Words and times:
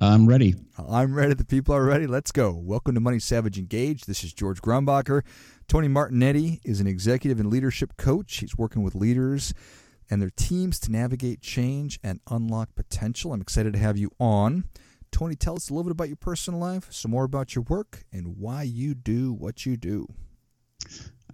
I'm 0.00 0.28
ready. 0.28 0.54
I'm 0.88 1.12
ready. 1.12 1.34
The 1.34 1.44
people 1.44 1.74
are 1.74 1.84
ready. 1.84 2.06
Let's 2.06 2.30
go. 2.30 2.52
Welcome 2.52 2.94
to 2.94 3.00
Money 3.00 3.18
Savage 3.18 3.58
Engage. 3.58 4.04
This 4.04 4.22
is 4.22 4.32
George 4.32 4.62
Grumbacher. 4.62 5.22
Tony 5.66 5.88
Martinetti 5.88 6.60
is 6.62 6.78
an 6.78 6.86
executive 6.86 7.40
and 7.40 7.50
leadership 7.50 7.96
coach. 7.96 8.36
He's 8.36 8.56
working 8.56 8.84
with 8.84 8.94
leaders 8.94 9.52
and 10.08 10.22
their 10.22 10.30
teams 10.30 10.78
to 10.80 10.92
navigate 10.92 11.40
change 11.40 11.98
and 12.04 12.20
unlock 12.30 12.76
potential. 12.76 13.32
I'm 13.32 13.40
excited 13.40 13.72
to 13.72 13.78
have 13.80 13.98
you 13.98 14.12
on. 14.20 14.66
Tony, 15.10 15.34
tell 15.34 15.56
us 15.56 15.68
a 15.68 15.74
little 15.74 15.82
bit 15.82 15.92
about 15.92 16.06
your 16.06 16.16
personal 16.16 16.60
life, 16.60 16.92
some 16.92 17.10
more 17.10 17.24
about 17.24 17.56
your 17.56 17.64
work, 17.68 18.04
and 18.12 18.36
why 18.38 18.62
you 18.62 18.94
do 18.94 19.32
what 19.32 19.66
you 19.66 19.76
do. 19.76 20.06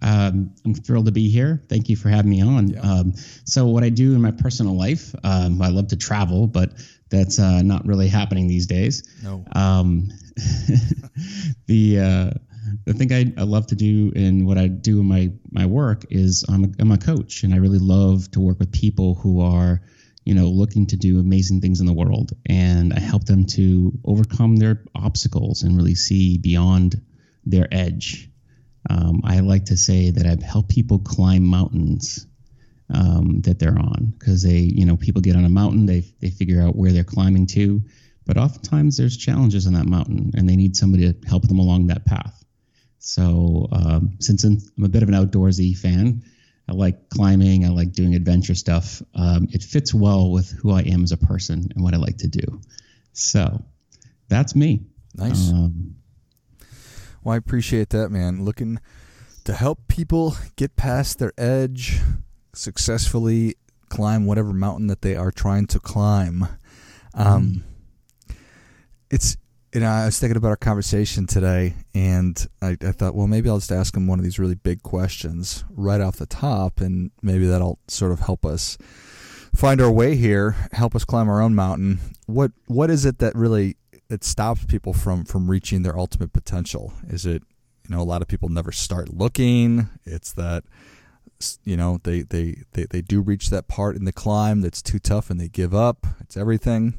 Um, 0.01 0.55
I'm 0.65 0.73
thrilled 0.73 1.05
to 1.05 1.11
be 1.11 1.29
here. 1.29 1.61
Thank 1.69 1.87
you 1.87 1.95
for 1.95 2.09
having 2.09 2.31
me 2.31 2.41
on. 2.41 2.69
Yeah. 2.69 2.81
Um, 2.81 3.13
so, 3.45 3.67
what 3.67 3.83
I 3.83 3.89
do 3.89 4.13
in 4.13 4.21
my 4.21 4.31
personal 4.31 4.75
life, 4.75 5.13
um, 5.23 5.61
I 5.61 5.69
love 5.69 5.87
to 5.89 5.95
travel, 5.95 6.47
but 6.47 6.73
that's 7.15 7.39
uh, 7.39 7.61
not 7.61 7.85
really 7.85 8.07
happening 8.07 8.47
these 8.47 8.67
days. 8.67 9.03
No. 9.23 9.45
Um, 9.53 10.09
the 11.67 11.99
uh, 11.99 12.31
the 12.85 12.93
thing 12.93 13.13
I, 13.13 13.33
I 13.39 13.43
love 13.43 13.67
to 13.67 13.75
do 13.75 14.11
and 14.15 14.45
what 14.45 14.57
I 14.57 14.67
do 14.67 14.99
in 14.99 15.05
my 15.05 15.31
my 15.51 15.65
work 15.65 16.05
is 16.09 16.45
I'm 16.49 16.65
a, 16.65 16.67
I'm 16.79 16.91
a 16.91 16.97
coach, 16.97 17.43
and 17.43 17.53
I 17.53 17.57
really 17.57 17.79
love 17.79 18.29
to 18.31 18.39
work 18.39 18.59
with 18.59 18.71
people 18.71 19.15
who 19.15 19.41
are 19.41 19.81
you 20.25 20.33
know 20.35 20.47
looking 20.47 20.87
to 20.87 20.97
do 20.97 21.19
amazing 21.19 21.61
things 21.61 21.79
in 21.79 21.85
the 21.85 21.93
world, 21.93 22.33
and 22.45 22.93
I 22.93 22.99
help 22.99 23.25
them 23.25 23.45
to 23.45 23.93
overcome 24.03 24.57
their 24.57 24.83
obstacles 24.93 25.63
and 25.63 25.77
really 25.77 25.95
see 25.95 26.37
beyond 26.37 27.01
their 27.45 27.67
edge. 27.71 28.29
Um, 28.89 29.21
I 29.23 29.39
like 29.39 29.65
to 29.65 29.77
say 29.77 30.11
that 30.11 30.27
I've 30.27 30.43
helped 30.43 30.69
people 30.69 30.99
climb 30.99 31.43
mountains 31.43 32.27
um, 32.93 33.41
that 33.41 33.59
they're 33.59 33.77
on 33.77 34.13
because 34.17 34.43
they, 34.43 34.57
you 34.57 34.85
know, 34.85 34.97
people 34.97 35.21
get 35.21 35.35
on 35.35 35.45
a 35.45 35.49
mountain, 35.49 35.85
they 35.85 36.01
they 36.21 36.29
figure 36.29 36.61
out 36.61 36.75
where 36.75 36.91
they're 36.91 37.03
climbing 37.03 37.47
to, 37.47 37.81
but 38.25 38.37
oftentimes 38.37 38.97
there's 38.97 39.17
challenges 39.17 39.67
on 39.67 39.73
that 39.73 39.87
mountain, 39.87 40.31
and 40.35 40.47
they 40.47 40.55
need 40.55 40.75
somebody 40.75 41.11
to 41.11 41.27
help 41.27 41.47
them 41.47 41.59
along 41.59 41.87
that 41.87 42.05
path. 42.05 42.43
So 42.99 43.67
um, 43.71 44.17
since 44.19 44.43
I'm 44.43 44.59
a 44.83 44.89
bit 44.89 45.03
of 45.03 45.09
an 45.09 45.15
outdoorsy 45.15 45.77
fan, 45.77 46.23
I 46.67 46.73
like 46.73 47.09
climbing, 47.09 47.65
I 47.65 47.69
like 47.69 47.93
doing 47.93 48.15
adventure 48.15 48.55
stuff. 48.55 49.01
Um, 49.13 49.47
it 49.51 49.61
fits 49.61 49.93
well 49.93 50.31
with 50.31 50.49
who 50.51 50.71
I 50.71 50.81
am 50.81 51.03
as 51.03 51.11
a 51.11 51.17
person 51.17 51.69
and 51.75 51.83
what 51.83 51.93
I 51.93 51.97
like 51.97 52.17
to 52.17 52.27
do. 52.27 52.61
So 53.13 53.63
that's 54.27 54.55
me. 54.55 54.87
Nice. 55.13 55.51
Um, 55.51 55.95
well, 57.23 57.33
I 57.33 57.37
appreciate 57.37 57.89
that, 57.89 58.09
man. 58.09 58.43
Looking 58.43 58.79
to 59.43 59.53
help 59.53 59.87
people 59.87 60.35
get 60.55 60.75
past 60.75 61.19
their 61.19 61.33
edge, 61.37 62.01
successfully 62.55 63.55
climb 63.89 64.25
whatever 64.25 64.53
mountain 64.53 64.87
that 64.87 65.01
they 65.01 65.15
are 65.15 65.31
trying 65.31 65.67
to 65.67 65.79
climb. 65.79 66.47
Um, 67.13 67.63
mm. 68.29 68.35
It's 69.09 69.37
you 69.73 69.81
know 69.81 69.89
I 69.89 70.05
was 70.05 70.19
thinking 70.19 70.37
about 70.37 70.49
our 70.49 70.55
conversation 70.55 71.27
today, 71.27 71.75
and 71.93 72.45
I, 72.61 72.77
I 72.81 72.91
thought, 72.91 73.15
well, 73.15 73.27
maybe 73.27 73.49
I'll 73.49 73.59
just 73.59 73.71
ask 73.71 73.95
him 73.95 74.07
one 74.07 74.19
of 74.19 74.25
these 74.25 74.39
really 74.39 74.55
big 74.55 74.83
questions 74.83 75.63
right 75.69 76.01
off 76.01 76.17
the 76.17 76.25
top, 76.25 76.81
and 76.81 77.11
maybe 77.21 77.45
that'll 77.45 77.79
sort 77.87 78.11
of 78.11 78.21
help 78.21 78.45
us 78.45 78.77
find 79.55 79.81
our 79.81 79.91
way 79.91 80.15
here, 80.15 80.55
help 80.71 80.95
us 80.95 81.05
climb 81.05 81.29
our 81.29 81.41
own 81.41 81.55
mountain. 81.55 81.99
What 82.25 82.51
what 82.67 82.89
is 82.89 83.05
it 83.05 83.19
that 83.19 83.35
really 83.35 83.77
that 84.09 84.23
stops 84.23 84.65
people 84.65 84.93
from 84.93 85.25
from 85.25 85.49
reaching 85.49 85.83
their 85.83 85.97
ultimate 85.97 86.33
potential? 86.33 86.93
Is 87.07 87.25
it 87.25 87.43
you 87.87 87.95
know 87.95 88.01
a 88.01 88.03
lot 88.03 88.21
of 88.21 88.27
people 88.27 88.49
never 88.49 88.71
start 88.71 89.13
looking? 89.13 89.89
It's 90.05 90.33
that 90.33 90.63
you 91.63 91.77
know 91.77 91.99
they, 92.03 92.21
they, 92.21 92.63
they, 92.73 92.85
they 92.85 93.01
do 93.01 93.21
reach 93.21 93.49
that 93.49 93.67
part 93.67 93.95
in 93.95 94.05
the 94.05 94.13
climb 94.13 94.61
that's 94.61 94.81
too 94.81 94.99
tough 94.99 95.29
and 95.29 95.39
they 95.39 95.47
give 95.47 95.73
up. 95.73 96.05
It's 96.21 96.37
everything. 96.37 96.95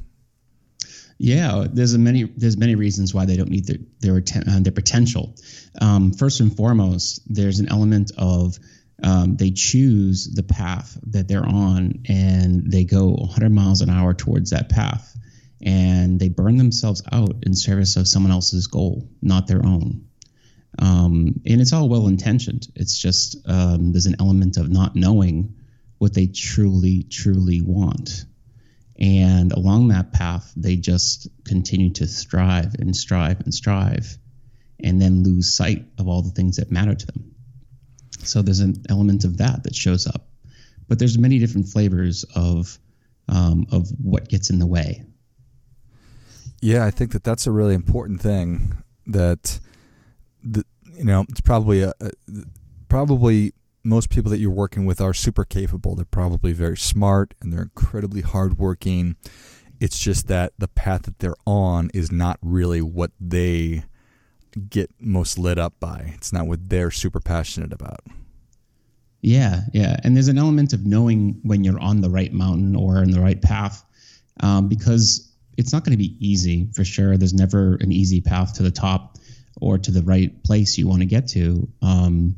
Yeah 1.19 1.65
there's 1.71 1.97
many 1.97 2.23
there's 2.23 2.57
many 2.57 2.75
reasons 2.75 3.13
why 3.13 3.25
they 3.25 3.35
don't 3.35 3.49
meet 3.49 3.65
their 3.65 3.77
their, 3.99 4.23
uh, 4.47 4.59
their 4.59 4.71
potential. 4.71 5.35
Um, 5.81 6.13
first 6.13 6.39
and 6.39 6.55
foremost 6.55 7.21
there's 7.27 7.59
an 7.59 7.69
element 7.69 8.11
of 8.17 8.57
um, 9.03 9.35
they 9.35 9.51
choose 9.51 10.27
the 10.33 10.43
path 10.43 10.97
that 11.07 11.27
they're 11.27 11.45
on 11.45 12.03
and 12.07 12.71
they 12.71 12.83
go 12.83 13.09
100 13.09 13.51
miles 13.51 13.81
an 13.81 13.89
hour 13.89 14.13
towards 14.13 14.49
that 14.51 14.69
path. 14.69 15.15
And 15.61 16.19
they 16.19 16.29
burn 16.29 16.57
themselves 16.57 17.01
out 17.11 17.35
in 17.43 17.55
service 17.55 17.95
of 17.95 18.07
someone 18.07 18.31
else's 18.31 18.67
goal 18.67 19.09
not 19.21 19.47
their 19.47 19.65
own 19.65 20.07
um, 20.79 21.41
and 21.45 21.61
it's 21.61 21.73
all 21.73 21.89
well 21.89 22.07
intentioned. 22.07 22.67
It's 22.75 22.97
just 22.97 23.37
um, 23.47 23.91
there's 23.91 24.05
an 24.05 24.17
element 24.19 24.57
of 24.57 24.69
not 24.69 24.95
knowing 24.95 25.55
what 25.97 26.13
they 26.13 26.27
truly, 26.27 27.03
truly 27.03 27.61
want. 27.61 28.25
And 28.99 29.51
along 29.51 29.89
that 29.89 30.11
path, 30.11 30.51
they 30.55 30.75
just 30.75 31.27
continue 31.45 31.91
to 31.93 32.07
strive 32.07 32.75
and 32.75 32.95
strive 32.95 33.41
and 33.41 33.53
strive, 33.53 34.17
and 34.83 35.01
then 35.01 35.23
lose 35.23 35.53
sight 35.53 35.85
of 35.99 36.07
all 36.07 36.21
the 36.21 36.31
things 36.31 36.57
that 36.57 36.71
matter 36.71 36.95
to 36.95 37.05
them. 37.05 37.35
So 38.23 38.41
there's 38.41 38.59
an 38.59 38.83
element 38.89 39.23
of 39.23 39.37
that 39.37 39.63
that 39.63 39.75
shows 39.75 40.07
up. 40.07 40.27
But 40.87 40.99
there's 40.99 41.17
many 41.17 41.39
different 41.39 41.67
flavors 41.67 42.23
of 42.35 42.79
um, 43.29 43.67
of 43.71 43.89
what 44.01 44.29
gets 44.29 44.49
in 44.49 44.59
the 44.59 44.65
way. 44.65 45.03
Yeah, 46.61 46.85
I 46.85 46.91
think 46.91 47.11
that 47.11 47.23
that's 47.23 47.45
a 47.45 47.51
really 47.51 47.75
important 47.75 48.21
thing 48.21 48.83
that 49.05 49.59
the, 50.43 50.65
you 50.93 51.03
know, 51.03 51.25
it's 51.29 51.41
probably 51.41 51.81
a, 51.81 51.93
a, 51.99 52.11
probably 52.89 53.53
most 53.83 54.09
people 54.09 54.29
that 54.31 54.39
you're 54.39 54.51
working 54.51 54.85
with 54.85 54.99
are 54.99 55.13
super 55.13 55.45
capable. 55.45 55.95
They're 55.95 56.05
probably 56.05 56.53
very 56.53 56.77
smart 56.77 57.33
and 57.41 57.51
they're 57.53 57.63
incredibly 57.63 58.21
hardworking. 58.21 59.15
It's 59.79 59.99
just 59.99 60.27
that 60.27 60.53
the 60.57 60.67
path 60.67 61.03
that 61.03 61.19
they're 61.19 61.35
on 61.45 61.89
is 61.93 62.11
not 62.11 62.39
really 62.41 62.81
what 62.81 63.11
they 63.19 63.83
get 64.69 64.89
most 64.99 65.37
lit 65.37 65.57
up 65.57 65.79
by. 65.79 66.13
It's 66.15 66.33
not 66.33 66.47
what 66.47 66.69
they're 66.69 66.91
super 66.91 67.19
passionate 67.19 67.71
about. 67.71 68.01
Yeah, 69.21 69.61
yeah, 69.73 69.97
and 70.03 70.15
there's 70.15 70.27
an 70.27 70.37
element 70.37 70.73
of 70.73 70.85
knowing 70.85 71.39
when 71.43 71.63
you're 71.63 71.79
on 71.79 72.01
the 72.01 72.09
right 72.09 72.31
mountain 72.31 72.75
or 72.75 73.01
in 73.01 73.11
the 73.11 73.19
right 73.19 73.41
path, 73.41 73.83
um, 74.41 74.67
because 74.67 75.31
it's 75.57 75.73
not 75.73 75.83
going 75.83 75.91
to 75.91 75.97
be 75.97 76.15
easy 76.19 76.69
for 76.73 76.83
sure. 76.83 77.17
There's 77.17 77.33
never 77.33 77.75
an 77.75 77.91
easy 77.91 78.21
path 78.21 78.53
to 78.55 78.63
the 78.63 78.71
top 78.71 79.17
or 79.59 79.77
to 79.77 79.91
the 79.91 80.03
right 80.03 80.43
place 80.43 80.77
you 80.77 80.87
want 80.87 81.01
to 81.01 81.05
get 81.05 81.29
to, 81.29 81.67
um, 81.81 82.35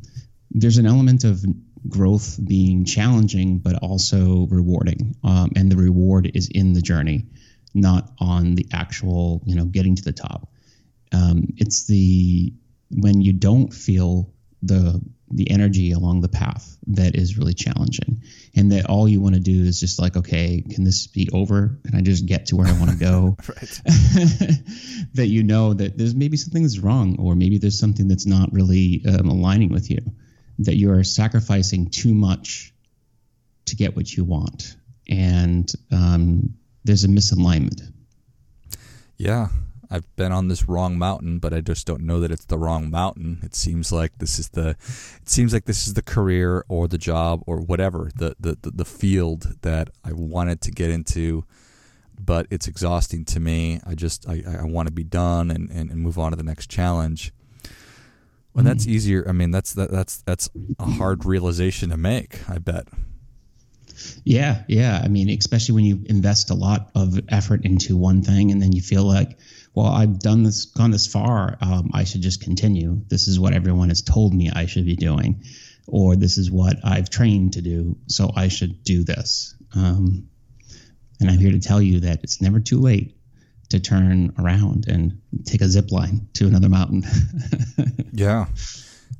there's 0.52 0.78
an 0.78 0.86
element 0.86 1.24
of 1.24 1.44
growth 1.88 2.40
being 2.46 2.86
challenging 2.86 3.60
but 3.60 3.76
also 3.82 4.48
rewarding, 4.48 5.16
um, 5.24 5.52
and 5.56 5.72
the 5.72 5.78
reward 5.78 6.32
is 6.34 6.50
in 6.50 6.74
the 6.74 6.82
journey, 6.82 7.26
not 7.74 8.12
on 8.20 8.56
the 8.56 8.68
actual 8.74 9.42
you 9.46 9.56
know 9.56 9.66
getting 9.66 9.96
to 9.96 10.04
the 10.04 10.14
top. 10.14 10.50
Um, 11.12 11.54
it's 11.58 11.88
the 11.88 12.54
when 12.92 13.22
you 13.22 13.34
don't 13.34 13.74
feel 13.74 14.34
the 14.62 15.02
the 15.32 15.50
energy 15.52 15.92
along 15.92 16.22
the 16.22 16.30
path 16.30 16.78
that 16.88 17.16
is 17.16 17.38
really 17.38 17.54
challenging. 17.54 18.22
And 18.56 18.72
that 18.72 18.88
all 18.88 19.08
you 19.08 19.22
want 19.22 19.36
to 19.36 19.42
do 19.42 19.64
is 19.64 19.80
just 19.80 20.00
like 20.00 20.18
okay 20.18 20.62
can 20.62 20.84
this 20.84 21.08
be 21.08 21.30
over? 21.34 21.80
Can 21.86 21.96
i 21.96 22.02
just 22.02 22.26
get 22.26 22.48
to 22.48 22.56
where 22.56 22.68
i 22.68 22.72
want 22.74 22.92
to 22.92 22.98
go 22.98 23.38
that 25.14 25.28
you 25.28 25.44
know 25.44 25.74
that 25.74 25.98
there's 25.98 26.16
maybe 26.16 26.38
something 26.38 26.64
that's 26.64 26.80
wrong 26.80 27.18
or 27.20 27.36
maybe 27.36 27.58
there's 27.58 27.80
something 27.80 28.08
that's 28.08 28.26
not 28.26 28.52
really 28.52 29.04
um, 29.08 29.30
aligning 29.30 29.70
with 29.70 29.90
you. 29.90 30.00
That 30.60 30.76
you're 30.76 31.04
sacrificing 31.04 31.90
too 31.90 32.14
much 32.14 32.74
to 33.66 33.76
get 33.76 33.96
what 33.96 34.12
you 34.12 34.24
want. 34.26 34.76
And 35.08 35.72
um, 35.92 36.56
there's 36.84 37.06
a 37.06 37.08
misalignment. 37.08 37.82
Yeah 39.18 39.48
I've 39.92 40.16
been 40.16 40.32
on 40.32 40.48
this 40.50 40.70
wrong 40.70 40.98
mountain, 41.00 41.40
but 41.40 41.54
I 41.54 41.62
just 41.62 41.88
don't 41.88 42.04
know 42.04 42.20
that 42.20 42.32
it's 42.32 42.46
the 42.46 42.58
wrong 42.60 42.92
mountain. 42.92 43.40
It 43.42 43.56
seems 43.56 43.92
like 43.92 44.18
this 44.20 44.38
is 44.38 44.50
the 44.50 44.70
it 44.70 45.30
seems 45.30 45.52
like 45.52 45.66
this 45.66 45.88
is 45.88 45.96
the 45.96 46.04
career 46.04 46.64
or 46.68 46.88
the 46.88 46.98
job 46.98 47.42
or 47.48 47.60
whatever, 47.60 48.12
the 48.16 48.36
the, 48.40 48.58
the, 48.62 48.72
the 48.72 48.86
field 48.86 49.56
that 49.62 49.90
I 50.04 50.14
wanted 50.14 50.62
to 50.62 50.72
get 50.72 50.92
into, 50.92 51.44
but 52.20 52.46
it's 52.52 52.68
exhausting 52.68 53.26
to 53.26 53.40
me. 53.40 53.82
I 53.86 53.96
just 53.96 54.30
I, 54.30 54.44
I 54.60 54.66
want 54.66 54.88
to 54.88 54.94
be 54.94 55.04
done 55.04 55.50
and, 55.50 55.72
and, 55.72 55.90
and 55.90 56.00
move 56.00 56.20
on 56.20 56.32
to 56.32 56.36
the 56.38 56.44
next 56.44 56.70
challenge. 56.70 57.34
Well, 58.54 58.64
that's 58.64 58.86
hmm. 58.86 58.92
easier. 58.92 59.26
I 59.28 59.32
mean, 59.32 59.52
that's 59.52 59.74
that, 59.74 59.90
that's 59.90 60.18
that's 60.22 60.50
a 60.80 60.86
hard 60.86 61.26
realization 61.26 61.90
to 61.90 61.98
make. 61.98 62.48
I 62.48 62.60
bet. 62.60 62.88
Yeah, 64.24 64.64
yeah. 64.68 65.02
I 65.04 65.08
mean, 65.08 65.30
especially 65.30 65.76
when 65.76 65.86
you 65.86 66.04
invest 66.06 66.50
a 66.50 66.54
lot 66.54 66.90
of 66.96 67.20
effort 67.30 67.66
into 67.66 67.98
one 67.98 68.22
thing 68.22 68.52
and 68.52 68.62
then 68.62 68.72
you 68.72 68.82
feel 68.82 69.04
like 69.04 69.38
well, 69.74 69.88
I've 69.88 70.20
done 70.20 70.44
this, 70.44 70.66
gone 70.66 70.92
this 70.92 71.08
far. 71.08 71.58
Um, 71.62 71.92
I 71.94 72.04
should 72.04 72.22
just 72.22 72.42
continue. 72.42 73.02
This 73.08 73.28
is 73.28 73.40
what 73.40 73.54
everyone 73.54 73.90
has 73.90 74.02
told 74.02 74.34
me 74.34 74.50
I 74.54 74.66
should 74.66 74.86
be 74.86 74.96
doing, 74.96 75.44
or 75.88 76.16
this 76.16 76.38
is 76.38 76.52
what 76.52 76.78
I've 76.84 77.10
trained 77.10 77.54
to 77.54 77.62
do. 77.62 77.98
So 78.08 78.32
I 78.36 78.48
should 78.48 78.84
do 78.84 79.04
this. 79.04 79.56
Um, 79.76 80.28
and 81.20 81.30
I'm 81.30 81.38
here 81.38 81.52
to 81.52 81.60
tell 81.60 81.82
you 81.82 82.02
that 82.02 82.22
it's 82.24 82.42
never 82.42 82.60
too 82.60 82.80
late 82.80 83.16
to 83.70 83.80
turn 83.80 84.34
around 84.40 84.88
and 84.88 85.22
take 85.46 85.62
a 85.62 85.68
zip 85.68 85.92
line 85.92 86.28
to 86.34 86.48
another 86.48 86.70
mountain. 86.70 87.04
yeah. 88.12 88.48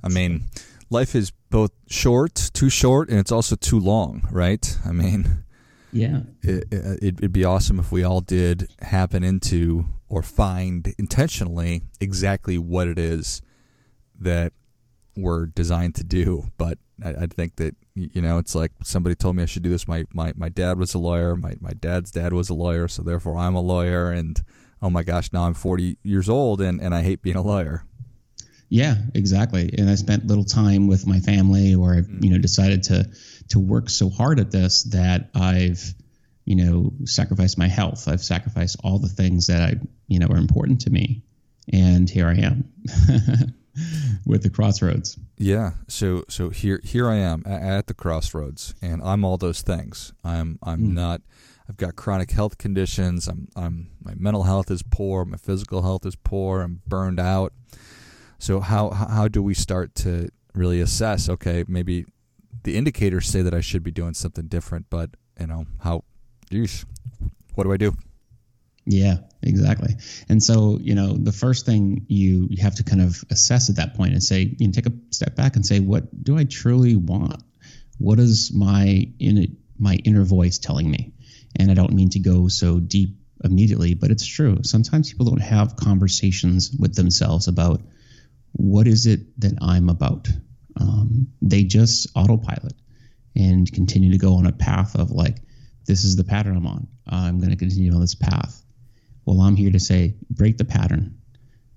I 0.04 0.10
mean, 0.10 0.46
life 0.90 1.16
is 1.16 1.32
both 1.50 1.72
short, 1.88 2.50
too 2.54 2.70
short, 2.70 3.10
and 3.10 3.20
it's 3.20 3.32
also 3.32 3.56
too 3.56 3.80
long, 3.80 4.28
right? 4.32 4.78
I 4.86 4.92
mean, 4.92 5.44
yeah, 5.92 6.22
it, 6.42 6.66
it, 6.72 7.22
would 7.22 7.34
be 7.34 7.44
awesome 7.44 7.80
if 7.80 7.92
we 7.92 8.04
all 8.04 8.22
did 8.22 8.70
happen 8.82 9.24
into 9.24 9.86
or 10.10 10.24
find 10.24 10.94
intentionally 10.98 11.84
exactly 12.02 12.58
what 12.58 12.88
it 12.88 12.98
is 12.98 13.42
that 14.20 14.52
we're 15.16 15.46
designed 15.46 15.96
to 15.96 16.04
do. 16.04 16.50
But 16.58 16.78
I, 17.04 17.10
I 17.10 17.28
think 17.28 17.56
that 17.58 17.76
you 17.96 18.22
know, 18.22 18.38
it's 18.38 18.56
like 18.56 18.72
somebody 18.84 19.16
told 19.16 19.36
me 19.36 19.44
I 19.44 19.46
should 19.46 19.64
do 19.64 19.70
this. 19.70 19.88
My 19.88 20.06
my 20.14 20.34
my 20.36 20.50
dad 20.50 20.78
was 20.78 20.94
a 20.94 21.00
lawyer. 21.00 21.36
My 21.36 21.56
my 21.60 21.72
dad's 21.72 22.12
dad 22.12 22.34
was 22.34 22.50
a 22.50 22.54
lawyer, 22.54 22.88
so 22.88 23.04
therefore 23.04 23.38
I'm 23.38 23.56
a 23.56 23.62
lawyer. 23.62 24.12
And 24.12 24.42
oh 24.82 24.90
my 24.90 25.04
gosh, 25.04 25.32
now 25.34 25.44
I'm 25.44 25.54
40 25.54 25.98
years 26.04 26.30
old, 26.30 26.62
and 26.62 26.82
and 26.82 26.96
I 26.96 27.02
hate 27.02 27.22
being 27.22 27.36
a 27.36 27.42
lawyer. 27.42 27.86
Yeah, 28.70 28.96
exactly. 29.16 29.74
And 29.78 29.90
I 29.90 29.96
spent 29.96 30.28
little 30.28 30.44
time 30.46 30.88
with 30.88 31.08
my 31.08 31.20
family, 31.20 31.76
or 31.76 31.96
mm-hmm. 31.96 32.24
you 32.24 32.32
know, 32.32 32.38
decided 32.38 32.84
to 32.84 33.10
to 33.50 33.60
work 33.60 33.90
so 33.90 34.10
hard 34.10 34.40
at 34.40 34.52
this 34.52 34.84
that 34.84 35.30
I've 35.36 35.94
you 36.50 36.56
know 36.56 36.92
sacrificed 37.06 37.58
my 37.58 37.68
health. 37.68 38.08
I've 38.08 38.24
sacrificed 38.24 38.78
all 38.84 38.98
the 38.98 39.08
things 39.08 39.48
that 39.48 39.62
I 39.62 39.76
you 40.08 40.18
know 40.20 40.28
are 40.28 40.38
important 40.38 40.82
to 40.82 40.90
me, 40.90 41.22
and 41.72 42.10
here 42.10 42.28
I 42.28 42.36
am. 42.36 42.66
with 44.26 44.44
the 44.44 44.50
crossroads. 44.50 45.18
Yeah. 45.38 45.72
So 45.88 46.26
so 46.28 46.50
here 46.50 46.82
here 46.84 47.08
I 47.08 47.18
am 47.18 47.44
at 47.46 47.88
the 47.88 47.94
crossroads, 47.94 48.74
and 48.82 49.02
I'm 49.04 49.24
all 49.24 49.38
those 49.38 49.62
things. 49.62 50.12
I'm 50.24 50.60
I'm 50.64 50.80
mm. 50.82 50.94
not. 50.94 51.22
I've 51.70 51.78
got 51.78 51.96
chronic 51.96 52.32
health 52.32 52.58
conditions. 52.58 53.28
I'm 53.28 53.48
I'm 53.56 53.92
my 54.04 54.16
mental 54.16 54.44
health 54.44 54.72
is 54.72 54.82
poor. 54.84 55.24
My 55.24 55.38
physical 55.38 55.84
health 55.84 56.06
is 56.06 56.16
poor. 56.16 56.62
I'm 56.62 56.82
burned 56.88 57.20
out. 57.20 57.54
So 58.40 58.60
how 58.60 58.90
how 58.90 59.28
do 59.28 59.44
we 59.44 59.54
start 59.54 59.94
to 59.96 60.30
really 60.56 60.82
assess? 60.82 61.30
Okay, 61.30 61.64
maybe 61.68 62.06
the 62.64 62.76
indicators 62.76 63.28
say 63.28 63.42
that 63.42 63.54
I 63.54 63.62
should 63.62 63.84
be 63.84 63.92
doing 63.92 64.14
something 64.16 64.48
different, 64.48 64.88
but 64.90 65.12
you 65.40 65.48
know 65.48 65.66
how? 65.82 66.04
Geez, 66.52 66.86
what 67.56 67.64
do 67.66 67.72
I 67.72 67.78
do? 67.78 67.96
Yeah, 68.86 69.18
exactly. 69.44 69.96
And 70.30 70.42
so, 70.42 70.80
you 70.82 70.96
know, 70.96 71.14
the 71.14 71.32
first 71.32 71.66
thing 71.66 72.06
you, 72.08 72.48
you 72.50 72.64
have 72.64 72.76
to 72.76 72.84
kind 72.84 73.02
of 73.02 73.24
assess 73.30 73.70
at 73.70 73.76
that 73.76 73.94
point 73.94 74.14
and 74.14 74.24
say, 74.24 74.56
you 74.58 74.68
know, 74.68 74.72
take 74.72 74.88
a 74.88 74.94
step 75.12 75.36
back 75.36 75.56
and 75.56 75.66
say, 75.66 75.80
what 75.80 76.24
do 76.24 76.38
I 76.38 76.46
truly 76.46 76.96
want? 76.96 77.44
What 78.00 78.20
is 78.20 78.52
my 78.54 79.08
in 79.20 79.58
my 79.78 79.96
inner 80.04 80.24
voice 80.24 80.58
telling 80.58 80.90
me? 80.90 81.14
And 81.56 81.70
I 81.70 81.74
don't 81.74 81.94
mean 81.94 82.10
to 82.12 82.20
go 82.20 82.48
so 82.48 82.80
deep 82.80 83.18
immediately, 83.44 83.94
but 83.94 84.10
it's 84.10 84.26
true. 84.26 84.64
Sometimes 84.64 85.12
people 85.12 85.28
don't 85.28 85.42
have 85.42 85.76
conversations 85.76 86.72
with 86.72 86.96
themselves 86.96 87.48
about 87.48 87.82
what 88.54 88.88
is 88.88 89.06
it 89.06 89.40
that 89.42 89.58
I'm 89.62 89.90
about. 89.90 90.28
Um, 90.80 91.28
they 91.42 91.64
just 91.64 92.08
autopilot 92.16 92.74
and 93.36 93.72
continue 93.72 94.12
to 94.12 94.18
go 94.18 94.36
on 94.36 94.48
a 94.48 94.52
path 94.52 94.96
of 94.96 95.12
like, 95.12 95.42
this 95.90 96.06
is 96.06 96.16
the 96.16 96.24
pattern 96.24 96.56
I'm 96.56 96.68
on. 96.68 96.88
I'm 97.06 97.40
going 97.40 97.52
to 97.52 97.58
continue 97.58 97.94
on 97.94 98.00
this 98.00 98.16
path 98.16 98.64
well, 99.30 99.42
I'm 99.42 99.56
here 99.56 99.72
to 99.72 99.80
say 99.80 100.16
break 100.32 100.58
the 100.58 100.66
pattern. 100.66 101.20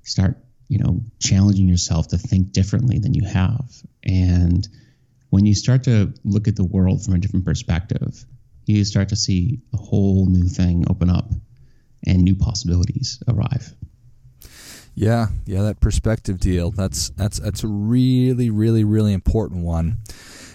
Start, 0.04 0.38
you 0.68 0.78
know, 0.78 1.02
challenging 1.18 1.68
yourself 1.68 2.08
to 2.08 2.16
think 2.16 2.52
differently 2.52 2.98
than 2.98 3.12
you 3.12 3.26
have. 3.28 3.70
And 4.04 4.66
when 5.28 5.44
you 5.44 5.54
start 5.54 5.84
to 5.84 6.14
look 6.24 6.48
at 6.48 6.56
the 6.56 6.64
world 6.64 7.04
from 7.04 7.12
a 7.12 7.18
different 7.18 7.44
perspective, 7.44 8.24
you 8.64 8.82
start 8.86 9.10
to 9.10 9.16
see 9.16 9.60
a 9.74 9.76
whole 9.76 10.24
new 10.30 10.48
thing 10.48 10.86
open 10.88 11.10
up 11.10 11.30
and 12.06 12.22
new 12.22 12.34
possibilities 12.34 13.22
arrive. 13.28 13.74
Yeah, 14.94 15.26
yeah, 15.44 15.60
that 15.60 15.80
perspective 15.80 16.40
deal. 16.40 16.70
That's 16.70 17.10
that's 17.10 17.38
that's 17.38 17.64
a 17.64 17.68
really, 17.68 18.48
really, 18.48 18.84
really 18.84 19.12
important 19.12 19.62
one. 19.62 19.98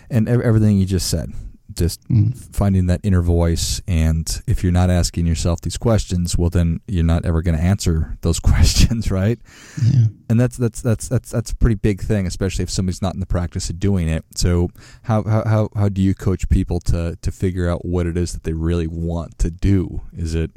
And 0.10 0.28
everything 0.28 0.80
you 0.80 0.88
just 0.88 1.12
said 1.12 1.32
just 1.78 2.08
mm. 2.10 2.36
finding 2.56 2.88
that 2.88 3.00
inner 3.04 3.22
voice. 3.22 3.82
And 3.88 4.42
if 4.48 4.64
you're 4.64 4.72
not 4.72 4.90
asking 4.90 5.26
yourself 5.26 5.62
these 5.62 5.78
questions, 5.78 6.38
well, 6.38 6.50
then 6.50 6.82
you're 6.88 7.04
not 7.04 7.26
ever 7.26 7.42
going 7.42 7.58
to 7.58 7.64
answer 7.64 8.18
those 8.22 8.40
questions, 8.40 9.12
right? 9.12 9.40
Yeah. 9.82 10.06
And 10.30 10.40
that's 10.40 10.58
that's 10.58 10.82
that's 10.82 11.08
that's 11.08 11.32
that's 11.32 11.52
a 11.52 11.56
pretty 11.56 11.76
big 11.76 12.02
thing, 12.02 12.28
especially 12.28 12.64
if 12.64 12.70
somebody's 12.70 13.02
not 13.02 13.14
in 13.14 13.20
the 13.20 13.26
practice 13.26 13.70
of 13.70 13.80
doing 13.80 14.10
it. 14.10 14.26
So, 14.36 14.70
how 15.04 15.24
how 15.24 15.44
how, 15.46 15.70
how 15.76 15.90
do 15.90 16.02
you 16.02 16.14
coach 16.14 16.50
people 16.50 16.80
to 16.82 17.18
to 17.22 17.32
figure 17.32 17.70
out 17.70 17.86
what 17.86 18.08
it 18.08 18.18
is 18.18 18.34
that 18.34 18.44
they 18.44 18.54
really 18.54 18.88
want 18.88 19.38
to 19.40 19.50
do? 19.50 20.02
Is 20.12 20.36
it 20.36 20.52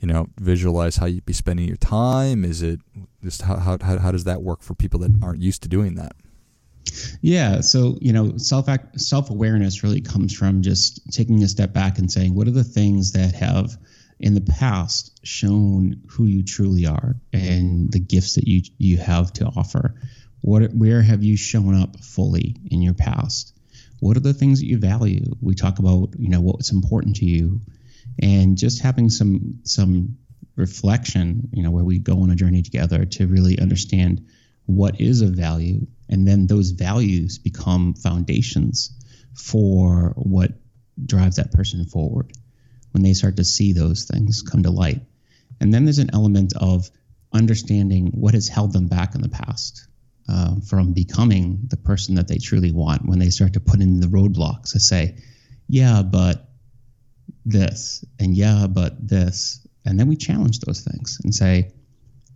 you 0.00 0.08
know 0.08 0.28
visualize 0.38 0.96
how 0.96 1.06
you'd 1.06 1.26
be 1.26 1.32
spending 1.32 1.66
your 1.66 1.76
time? 1.76 2.44
Is 2.44 2.62
it 2.62 2.80
just 3.22 3.42
how 3.42 3.56
how 3.56 3.78
how 3.98 4.10
does 4.10 4.24
that 4.24 4.42
work 4.42 4.62
for 4.62 4.74
people 4.74 5.00
that 5.00 5.12
aren't 5.22 5.42
used 5.42 5.62
to 5.64 5.68
doing 5.68 5.96
that? 5.96 6.14
Yeah, 7.20 7.60
so 7.60 7.98
you 8.00 8.12
know, 8.12 8.36
self 8.36 8.68
self 8.96 9.30
awareness 9.30 9.82
really 9.82 10.00
comes 10.00 10.34
from 10.34 10.62
just 10.62 11.12
taking 11.12 11.42
a 11.42 11.48
step 11.48 11.72
back 11.72 11.98
and 11.98 12.10
saying, 12.10 12.34
what 12.34 12.46
are 12.46 12.52
the 12.52 12.64
things 12.64 13.12
that 13.12 13.34
have 13.34 13.76
in 14.18 14.34
the 14.34 14.40
past 14.40 15.20
shown 15.22 16.02
who 16.08 16.26
you 16.26 16.42
truly 16.42 16.86
are 16.86 17.16
and 17.32 17.90
the 17.92 18.00
gifts 18.00 18.34
that 18.34 18.46
you 18.46 18.62
you 18.78 18.96
have 18.96 19.32
to 19.34 19.44
offer. 19.44 19.94
What 20.40 20.72
where 20.72 21.02
have 21.02 21.22
you 21.22 21.36
shown 21.36 21.80
up 21.80 22.00
fully 22.00 22.56
in 22.70 22.82
your 22.82 22.94
past? 22.94 23.54
What 24.00 24.16
are 24.16 24.20
the 24.20 24.34
things 24.34 24.60
that 24.60 24.66
you 24.66 24.78
value? 24.78 25.24
We 25.40 25.54
talk 25.54 25.78
about 25.78 26.10
you 26.18 26.28
know 26.28 26.40
what's 26.40 26.72
important 26.72 27.16
to 27.16 27.24
you, 27.24 27.60
and 28.20 28.56
just 28.56 28.82
having 28.82 29.10
some 29.10 29.60
some 29.64 30.18
reflection, 30.56 31.48
you 31.52 31.62
know, 31.62 31.70
where 31.70 31.84
we 31.84 31.98
go 31.98 32.22
on 32.22 32.30
a 32.30 32.36
journey 32.36 32.62
together 32.62 33.04
to 33.04 33.26
really 33.26 33.58
understand 33.58 34.26
what 34.66 35.00
is 35.00 35.20
of 35.20 35.30
value 35.30 35.86
and 36.08 36.26
then 36.26 36.46
those 36.46 36.70
values 36.70 37.38
become 37.38 37.94
foundations 37.94 38.92
for 39.34 40.12
what 40.16 40.52
drives 41.04 41.36
that 41.36 41.52
person 41.52 41.84
forward 41.84 42.32
when 42.92 43.02
they 43.02 43.14
start 43.14 43.36
to 43.36 43.44
see 43.44 43.72
those 43.72 44.04
things 44.04 44.42
come 44.42 44.62
to 44.62 44.70
light. 44.70 45.00
And 45.60 45.72
then 45.72 45.84
there's 45.84 45.98
an 45.98 46.10
element 46.12 46.52
of 46.56 46.90
understanding 47.32 48.12
what 48.14 48.34
has 48.34 48.48
held 48.48 48.72
them 48.72 48.86
back 48.86 49.14
in 49.14 49.22
the 49.22 49.28
past 49.28 49.88
uh, 50.28 50.56
from 50.68 50.92
becoming 50.92 51.60
the 51.66 51.76
person 51.76 52.14
that 52.14 52.28
they 52.28 52.38
truly 52.38 52.70
want 52.72 53.04
when 53.04 53.18
they 53.18 53.30
start 53.30 53.54
to 53.54 53.60
put 53.60 53.80
in 53.80 54.00
the 54.00 54.06
roadblocks 54.06 54.72
to 54.72 54.80
say 54.80 55.16
yeah 55.68 56.02
but 56.02 56.48
this 57.44 58.04
and 58.18 58.36
yeah 58.36 58.66
but 58.66 59.06
this. 59.06 59.66
And 59.84 60.00
then 60.00 60.08
we 60.08 60.16
challenge 60.16 60.60
those 60.60 60.80
things 60.80 61.18
and 61.24 61.34
say 61.34 61.72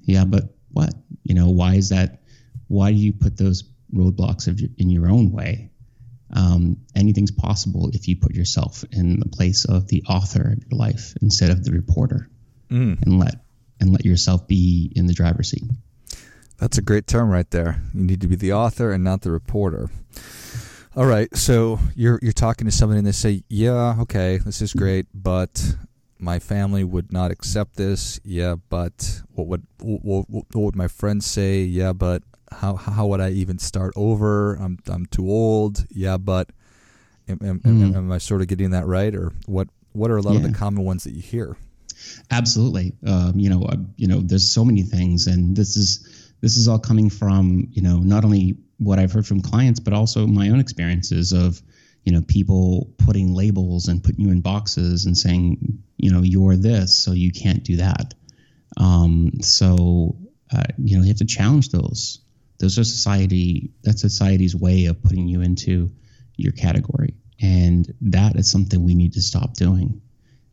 yeah 0.02 0.24
but 0.24 0.54
what? 0.70 0.92
You 1.22 1.34
know 1.34 1.50
why 1.50 1.74
is 1.74 1.90
that 1.90 2.22
why 2.68 2.92
do 2.92 2.98
you 2.98 3.12
put 3.12 3.36
those 3.36 3.64
roadblocks 3.94 4.46
in 4.78 4.90
your 4.90 5.10
own 5.10 5.32
way? 5.32 5.70
Um, 6.34 6.78
anything's 6.94 7.30
possible 7.30 7.90
if 7.94 8.06
you 8.06 8.16
put 8.16 8.34
yourself 8.34 8.84
in 8.92 9.18
the 9.18 9.28
place 9.28 9.64
of 9.64 9.88
the 9.88 10.04
author 10.08 10.52
of 10.52 10.58
your 10.68 10.78
life 10.78 11.14
instead 11.22 11.50
of 11.50 11.64
the 11.64 11.72
reporter, 11.72 12.28
mm. 12.70 13.00
and 13.02 13.18
let 13.18 13.36
and 13.80 13.92
let 13.92 14.04
yourself 14.04 14.46
be 14.46 14.92
in 14.94 15.06
the 15.06 15.14
driver's 15.14 15.50
seat. 15.50 15.64
That's 16.58 16.76
a 16.76 16.82
great 16.82 17.06
term 17.06 17.30
right 17.30 17.50
there. 17.50 17.80
You 17.94 18.04
need 18.04 18.20
to 18.20 18.28
be 18.28 18.36
the 18.36 18.52
author 18.52 18.92
and 18.92 19.02
not 19.02 19.22
the 19.22 19.30
reporter. 19.30 19.90
All 20.96 21.06
right, 21.06 21.34
so 21.34 21.78
you're 21.94 22.18
you're 22.20 22.32
talking 22.32 22.66
to 22.66 22.72
somebody 22.72 22.98
and 22.98 23.06
they 23.06 23.12
say, 23.12 23.44
"Yeah, 23.48 23.96
okay, 24.00 24.38
this 24.38 24.60
is 24.60 24.74
great, 24.74 25.06
but 25.14 25.76
my 26.18 26.38
family 26.38 26.84
would 26.84 27.12
not 27.12 27.30
accept 27.30 27.76
this. 27.76 28.20
Yeah, 28.24 28.56
but 28.68 29.22
what 29.32 29.46
would 29.46 29.66
what, 29.80 30.28
what, 30.28 30.44
would 30.54 30.76
my 30.76 30.88
friends 30.88 31.26
say? 31.26 31.62
Yeah, 31.62 31.92
but 31.92 32.22
how 32.52 32.76
how 32.76 33.06
would 33.08 33.20
I 33.20 33.30
even 33.30 33.58
start 33.58 33.92
over? 33.96 34.54
I'm 34.54 34.78
I'm 34.88 35.06
too 35.06 35.28
old. 35.28 35.86
Yeah, 35.90 36.16
but 36.16 36.50
am, 37.28 37.38
am, 37.42 37.60
mm. 37.60 37.96
am 37.96 38.12
I 38.12 38.18
sort 38.18 38.40
of 38.40 38.48
getting 38.48 38.70
that 38.70 38.86
right, 38.86 39.14
or 39.14 39.32
what? 39.46 39.68
What 39.92 40.10
are 40.10 40.16
a 40.16 40.22
lot 40.22 40.32
yeah. 40.32 40.38
of 40.38 40.42
the 40.44 40.52
common 40.52 40.84
ones 40.84 41.04
that 41.04 41.12
you 41.12 41.22
hear? 41.22 41.56
Absolutely. 42.30 42.92
Um, 43.06 43.38
you 43.38 43.50
know, 43.50 43.62
uh, 43.62 43.76
you 43.96 44.06
know, 44.06 44.20
there's 44.20 44.48
so 44.48 44.64
many 44.64 44.82
things, 44.82 45.26
and 45.26 45.56
this 45.56 45.76
is 45.76 46.32
this 46.40 46.56
is 46.56 46.68
all 46.68 46.78
coming 46.78 47.10
from 47.10 47.68
you 47.70 47.82
know 47.82 47.98
not 47.98 48.24
only 48.24 48.56
what 48.78 48.98
I've 48.98 49.12
heard 49.12 49.26
from 49.26 49.40
clients, 49.40 49.80
but 49.80 49.92
also 49.92 50.26
my 50.26 50.50
own 50.50 50.60
experiences 50.60 51.32
of 51.32 51.60
you 52.04 52.12
know 52.12 52.22
people 52.22 52.90
putting 52.98 53.34
labels 53.34 53.88
and 53.88 54.02
putting 54.02 54.24
you 54.24 54.30
in 54.30 54.40
boxes 54.40 55.06
and 55.06 55.16
saying 55.16 55.82
you 55.96 56.12
know 56.12 56.22
you're 56.22 56.56
this, 56.56 56.96
so 56.96 57.12
you 57.12 57.32
can't 57.32 57.64
do 57.64 57.76
that. 57.76 58.14
Um, 58.76 59.32
so 59.40 60.16
uh, 60.52 60.64
you 60.78 60.96
know 60.96 61.02
you 61.02 61.08
have 61.08 61.18
to 61.18 61.24
challenge 61.24 61.70
those 61.70 62.20
those 62.58 62.78
are 62.78 62.84
society 62.84 63.70
that's 63.82 64.02
society's 64.02 64.54
way 64.54 64.86
of 64.86 65.02
putting 65.02 65.28
you 65.28 65.40
into 65.40 65.90
your 66.36 66.52
category 66.52 67.14
and 67.40 67.92
that 68.00 68.36
is 68.36 68.50
something 68.50 68.84
we 68.84 68.94
need 68.94 69.12
to 69.14 69.22
stop 69.22 69.54
doing 69.54 70.00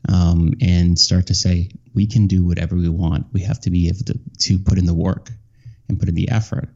um, 0.07 0.53
and 0.61 0.97
start 0.97 1.27
to 1.27 1.35
say, 1.35 1.69
we 1.93 2.05
can 2.05 2.27
do 2.27 2.45
whatever 2.45 2.75
we 2.75 2.89
want. 2.89 3.27
We 3.31 3.41
have 3.41 3.59
to 3.61 3.71
be 3.71 3.87
able 3.87 4.05
to, 4.05 4.19
to 4.39 4.59
put 4.59 4.77
in 4.77 4.85
the 4.85 4.93
work 4.93 5.31
and 5.87 5.99
put 5.99 6.09
in 6.09 6.15
the 6.15 6.29
effort. 6.29 6.69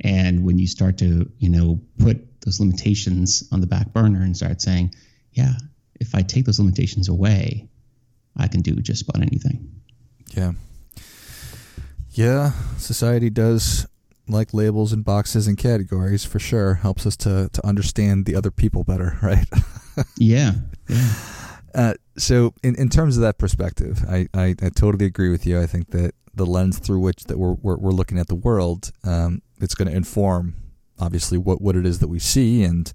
And 0.00 0.44
when 0.44 0.58
you 0.58 0.66
start 0.66 0.98
to, 0.98 1.30
you 1.38 1.48
know, 1.48 1.80
put 1.98 2.40
those 2.40 2.60
limitations 2.60 3.48
on 3.52 3.60
the 3.60 3.66
back 3.66 3.92
burner 3.92 4.22
and 4.22 4.36
start 4.36 4.60
saying, 4.60 4.94
yeah, 5.32 5.54
if 6.00 6.14
I 6.14 6.22
take 6.22 6.44
those 6.44 6.58
limitations 6.58 7.08
away, 7.08 7.68
I 8.36 8.48
can 8.48 8.62
do 8.62 8.74
just 8.76 9.08
about 9.08 9.22
anything. 9.22 9.70
Yeah. 10.34 10.52
Yeah, 12.10 12.52
society 12.78 13.30
does 13.30 13.86
like 14.28 14.54
labels 14.54 14.92
and 14.92 15.04
boxes 15.04 15.46
and 15.46 15.56
categories 15.56 16.24
for 16.24 16.38
sure. 16.38 16.74
Helps 16.74 17.06
us 17.06 17.16
to 17.18 17.48
to 17.52 17.66
understand 17.66 18.26
the 18.26 18.34
other 18.34 18.50
people 18.50 18.84
better, 18.84 19.18
right? 19.22 19.46
yeah. 20.16 20.52
Yeah. 20.88 21.14
Uh, 21.74 21.94
so 22.16 22.54
in, 22.62 22.74
in 22.76 22.88
terms 22.88 23.18
of 23.18 23.22
that 23.22 23.36
perspective, 23.36 24.02
I, 24.08 24.26
I, 24.32 24.54
I, 24.62 24.70
totally 24.70 25.04
agree 25.04 25.28
with 25.28 25.44
you. 25.44 25.60
I 25.60 25.66
think 25.66 25.90
that 25.90 26.14
the 26.34 26.46
lens 26.46 26.78
through 26.78 27.00
which 27.00 27.24
that 27.24 27.38
we're, 27.38 27.52
we're, 27.52 27.76
we're 27.76 27.90
looking 27.90 28.18
at 28.18 28.28
the 28.28 28.34
world, 28.34 28.92
um, 29.04 29.42
it's 29.60 29.74
going 29.74 29.88
to 29.88 29.94
inform 29.94 30.54
obviously 30.98 31.36
what, 31.36 31.60
what 31.60 31.76
it 31.76 31.84
is 31.84 31.98
that 31.98 32.08
we 32.08 32.18
see 32.18 32.62
and 32.64 32.94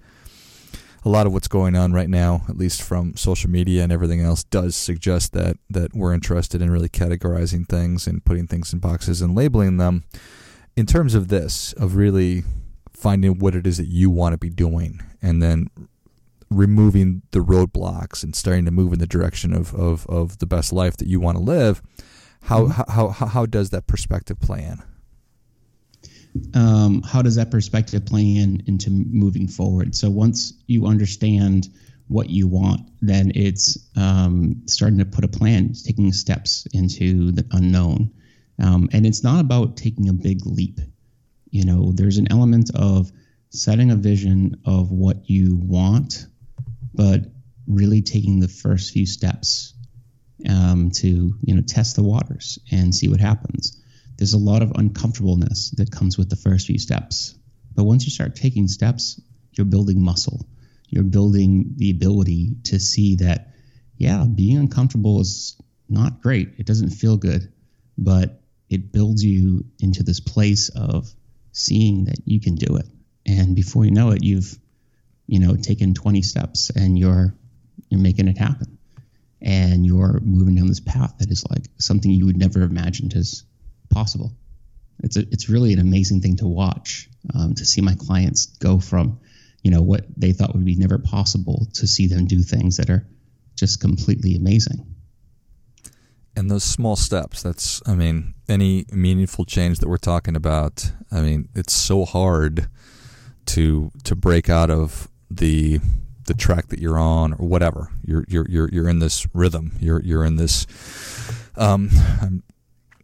a 1.04 1.10
lot 1.10 1.26
of 1.26 1.34
what's 1.34 1.48
going 1.48 1.76
on 1.76 1.94
right 1.94 2.10
now, 2.10 2.44
at 2.48 2.58
least 2.58 2.82
from 2.82 3.16
social 3.16 3.50
media 3.50 3.84
and 3.84 3.92
everything 3.92 4.22
else, 4.22 4.44
does 4.44 4.76
suggest 4.76 5.34
that 5.34 5.58
that 5.70 5.94
we're 5.96 6.14
interested 6.14 6.62
in 6.62 6.70
really 6.70 6.90
categorizing 6.90 7.68
things 7.68 8.06
and 8.06 8.24
putting 8.24 8.48
things 8.48 8.72
in 8.72 8.80
boxes 8.80 9.22
and 9.22 9.36
labeling 9.36 9.78
them. 9.78 10.04
In 10.76 10.86
terms 10.86 11.14
of 11.14 11.28
this, 11.28 11.74
of 11.74 11.96
really 11.96 12.44
finding 12.92 13.40
what 13.40 13.56
it 13.56 13.68
is 13.68 13.78
that 13.78 13.88
you 13.88 14.10
want 14.10 14.34
to 14.34 14.38
be 14.38 14.50
doing, 14.50 15.02
and 15.22 15.42
then 15.42 15.68
removing 16.50 17.22
the 17.32 17.40
roadblocks 17.40 18.24
and 18.24 18.36
starting 18.36 18.66
to 18.66 18.72
move 18.72 18.94
in 18.94 19.00
the 19.00 19.08
direction 19.08 19.54
of 19.54 19.74
of, 19.76 20.06
of 20.08 20.40
the 20.40 20.46
best 20.46 20.72
life 20.72 20.98
that 20.98 21.08
you 21.08 21.20
want 21.20 21.38
to 21.38 21.44
live. 21.44 21.82
How, 22.44 22.64
mm-hmm. 22.64 22.92
how 22.92 23.10
how 23.10 23.26
how 23.26 23.46
does 23.46 23.70
that 23.72 23.88
perspective 23.88 24.40
play 24.40 24.64
in? 24.64 24.82
um, 26.54 27.02
how 27.04 27.22
does 27.22 27.36
that 27.36 27.52
perspective 27.52 28.06
play 28.06 28.22
in 28.22 28.64
into 28.68 28.90
moving 28.90 29.48
forward? 29.48 29.96
So 29.96 30.10
once 30.10 30.54
you 30.68 30.86
understand 30.86 31.70
what 32.08 32.30
you 32.30 32.48
want, 32.48 32.82
then 33.02 33.32
it's 33.36 33.78
um, 33.96 34.62
starting 34.66 35.00
to 35.00 35.06
put 35.06 35.24
a 35.24 35.28
plan, 35.28 35.74
taking 35.74 36.12
steps 36.12 36.68
into 36.74 37.32
the 37.32 37.46
unknown. 37.52 38.12
Um, 38.62 38.90
and 38.94 39.06
it's 39.06 39.24
not 39.24 39.42
about 39.42 39.78
taking 39.78 40.10
a 40.10 40.14
big 40.14 40.46
leap. 40.46 40.80
You 41.50 41.66
know, 41.66 41.92
there's 41.92 42.18
an 42.18 42.32
element 42.32 42.72
of 42.76 43.12
setting 43.50 43.92
a 43.92 43.96
vision 43.96 44.62
of 44.66 44.92
what 44.92 45.30
you 45.30 45.56
want, 45.56 46.26
but 46.94 47.22
really 47.68 48.02
taking 48.02 48.40
the 48.40 48.48
first 48.48 48.94
few 48.94 49.06
steps 49.06 49.74
um, 50.50 50.92
to 50.92 51.36
you 51.44 51.56
know 51.56 51.62
test 51.62 51.96
the 51.96 52.04
waters 52.04 52.60
and 52.72 52.94
see 52.94 53.08
what 53.10 53.20
happens 53.20 53.82
there's 54.22 54.34
a 54.34 54.38
lot 54.38 54.62
of 54.62 54.72
uncomfortableness 54.76 55.72
that 55.78 55.90
comes 55.90 56.16
with 56.16 56.30
the 56.30 56.36
first 56.36 56.68
few 56.68 56.78
steps. 56.78 57.34
But 57.74 57.86
once 57.86 58.06
you 58.06 58.12
start 58.12 58.36
taking 58.36 58.68
steps, 58.68 59.20
you're 59.54 59.66
building 59.66 60.00
muscle. 60.00 60.46
You're 60.90 61.06
building 61.06 61.74
the 61.78 61.90
ability 61.90 62.58
to 62.66 62.80
see 62.80 63.16
that, 63.16 63.56
yeah, 63.98 64.24
being 64.26 64.58
uncomfortable 64.58 65.22
is 65.22 65.60
not 65.90 66.22
great. 66.22 66.54
It 66.60 66.68
doesn't 66.68 66.92
feel 66.92 67.18
good, 67.18 67.52
but 67.98 68.41
it 68.72 68.92
builds 68.92 69.24
you 69.24 69.66
into 69.80 70.04
this 70.04 70.20
place 70.20 70.70
of 70.70 71.14
seeing 71.52 72.06
that 72.06 72.20
you 72.26 72.40
can 72.40 72.56
do 72.56 72.78
it. 72.78 72.88
And 73.26 73.56
before 73.56 73.86
you 73.86 73.92
know 73.92 74.12
it, 74.12 74.24
you've, 74.24 74.58
you 75.28 75.40
know, 75.40 75.56
taken 75.56 75.94
20 75.94 76.22
steps 76.22 76.70
and 76.70 76.98
you're 76.98 77.36
you're 77.90 78.02
making 78.02 78.28
it 78.28 78.38
happen. 78.38 78.78
And 79.42 79.86
you're 79.86 80.20
moving 80.22 80.56
down 80.56 80.68
this 80.68 80.80
path 80.80 81.18
that 81.18 81.32
is 81.32 81.44
like 81.50 81.66
something 81.80 82.12
you 82.12 82.28
would 82.28 82.38
never 82.38 82.62
have 82.62 82.70
imagined 82.70 83.16
as 83.16 83.44
possible. 83.90 84.32
It's 85.04 85.18
a, 85.18 85.22
it's 85.22 85.50
really 85.50 85.74
an 85.74 85.80
amazing 85.80 86.22
thing 86.22 86.38
to 86.38 86.48
watch 86.48 87.10
um, 87.34 87.56
to 87.56 87.66
see 87.66 87.82
my 87.82 87.96
clients 87.96 88.46
go 88.46 88.80
from, 88.80 89.20
you 89.64 89.72
know, 89.72 89.82
what 89.82 90.06
they 90.16 90.32
thought 90.32 90.54
would 90.54 90.64
be 90.64 90.76
never 90.76 91.00
possible 91.00 91.68
to 91.74 91.88
see 91.88 92.08
them 92.08 92.28
do 92.28 92.44
things 92.44 92.78
that 92.78 92.90
are 92.92 93.08
just 93.56 93.82
completely 93.82 94.36
amazing. 94.36 94.96
And 96.36 96.50
those 96.50 96.64
small 96.64 96.96
steps, 96.96 97.44
that's, 97.44 97.82
I 97.86 97.94
mean, 97.94 98.36
any 98.48 98.86
meaningful 98.92 99.46
change 99.46 99.80
that 99.80 99.90
we're 99.90 99.98
talking 99.98 100.36
about, 100.36 100.92
I 101.12 101.22
mean, 101.22 101.50
it's 101.56 101.74
so 101.74 102.06
hard 102.06 102.68
to 103.48 103.92
to 104.04 104.16
break 104.16 104.50
out 104.50 104.70
of 104.70 105.10
the 105.30 105.80
the 106.26 106.34
track 106.34 106.68
that 106.68 106.80
you're 106.80 106.98
on 107.00 107.34
or 107.34 107.48
whatever. 107.48 107.90
You're 108.06 108.24
you're 108.28 108.48
you're 108.50 108.70
you're 108.70 108.88
in 108.88 109.00
this 109.00 109.28
rhythm. 109.34 109.74
You're 109.80 110.02
you're 110.02 110.24
in 110.24 110.38
this 110.38 110.66
um, 111.58 111.90
I'm 112.22 112.44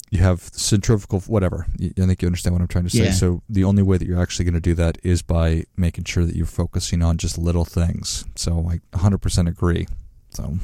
you 0.10 0.20
have 0.20 0.42
centrifugal 0.42 1.20
whatever 1.22 1.66
i 1.82 2.06
think 2.06 2.22
you 2.22 2.28
understand 2.28 2.54
what 2.54 2.62
i'm 2.62 2.68
trying 2.68 2.86
to 2.86 2.90
say 2.90 3.06
yeah. 3.06 3.12
so 3.12 3.42
the 3.50 3.64
only 3.64 3.84
way 3.84 3.98
that 3.98 4.08
you're 4.08 4.22
actually 4.22 4.46
going 4.46 4.54
to 4.54 4.62
do 4.62 4.74
that 4.74 4.98
is 5.04 5.22
by 5.22 5.64
making 5.76 6.04
sure 6.06 6.26
that 6.26 6.36
you're 6.36 6.46
focusing 6.46 7.02
on 7.02 7.18
just 7.18 7.38
little 7.38 7.66
things 7.66 8.26
so 8.36 8.70
i 8.70 8.80
100% 8.98 9.48
agree 9.48 9.88
so 10.30 10.58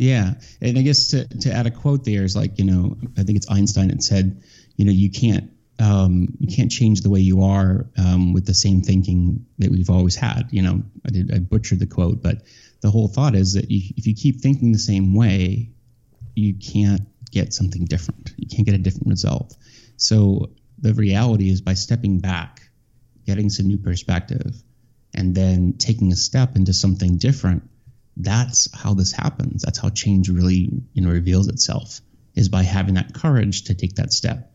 yeah 0.00 0.34
and 0.60 0.78
i 0.78 0.82
guess 0.82 1.08
to, 1.08 1.26
to 1.38 1.52
add 1.52 1.66
a 1.66 1.70
quote 1.70 2.04
there 2.04 2.24
is 2.24 2.34
like 2.34 2.58
you 2.58 2.64
know 2.64 2.96
i 3.18 3.22
think 3.22 3.36
it's 3.36 3.50
einstein 3.50 3.88
that 3.88 4.02
said 4.02 4.42
you 4.76 4.84
know 4.84 4.92
you 4.92 5.10
can't 5.10 5.50
um, 5.78 6.36
you 6.38 6.54
can't 6.54 6.70
change 6.70 7.00
the 7.00 7.08
way 7.08 7.20
you 7.20 7.42
are 7.42 7.86
um, 7.96 8.34
with 8.34 8.44
the 8.44 8.52
same 8.52 8.82
thinking 8.82 9.46
that 9.58 9.70
we've 9.70 9.88
always 9.88 10.14
had 10.14 10.48
you 10.50 10.60
know 10.60 10.82
i 11.06 11.10
did 11.10 11.32
i 11.34 11.38
butchered 11.38 11.78
the 11.78 11.86
quote 11.86 12.22
but 12.22 12.42
the 12.82 12.90
whole 12.90 13.08
thought 13.08 13.34
is 13.34 13.54
that 13.54 13.70
you, 13.70 13.94
if 13.96 14.06
you 14.06 14.14
keep 14.14 14.40
thinking 14.40 14.72
the 14.72 14.78
same 14.78 15.14
way 15.14 15.70
you 16.34 16.54
can't 16.54 17.02
get 17.30 17.52
something 17.52 17.84
different. 17.84 18.32
You 18.36 18.48
can't 18.48 18.66
get 18.66 18.74
a 18.74 18.78
different 18.78 19.08
result. 19.08 19.56
So 19.96 20.50
the 20.78 20.94
reality 20.94 21.50
is 21.50 21.60
by 21.60 21.74
stepping 21.74 22.18
back, 22.20 22.62
getting 23.26 23.50
some 23.50 23.66
new 23.66 23.78
perspective, 23.78 24.62
and 25.14 25.34
then 25.34 25.74
taking 25.78 26.12
a 26.12 26.16
step 26.16 26.56
into 26.56 26.72
something 26.72 27.18
different, 27.18 27.68
that's 28.16 28.68
how 28.74 28.94
this 28.94 29.12
happens. 29.12 29.62
That's 29.62 29.78
how 29.78 29.90
change 29.90 30.28
really, 30.28 30.70
you 30.92 31.02
know, 31.02 31.10
reveals 31.10 31.48
itself 31.48 32.00
is 32.34 32.48
by 32.48 32.62
having 32.62 32.94
that 32.94 33.14
courage 33.14 33.64
to 33.64 33.74
take 33.74 33.96
that 33.96 34.12
step 34.12 34.52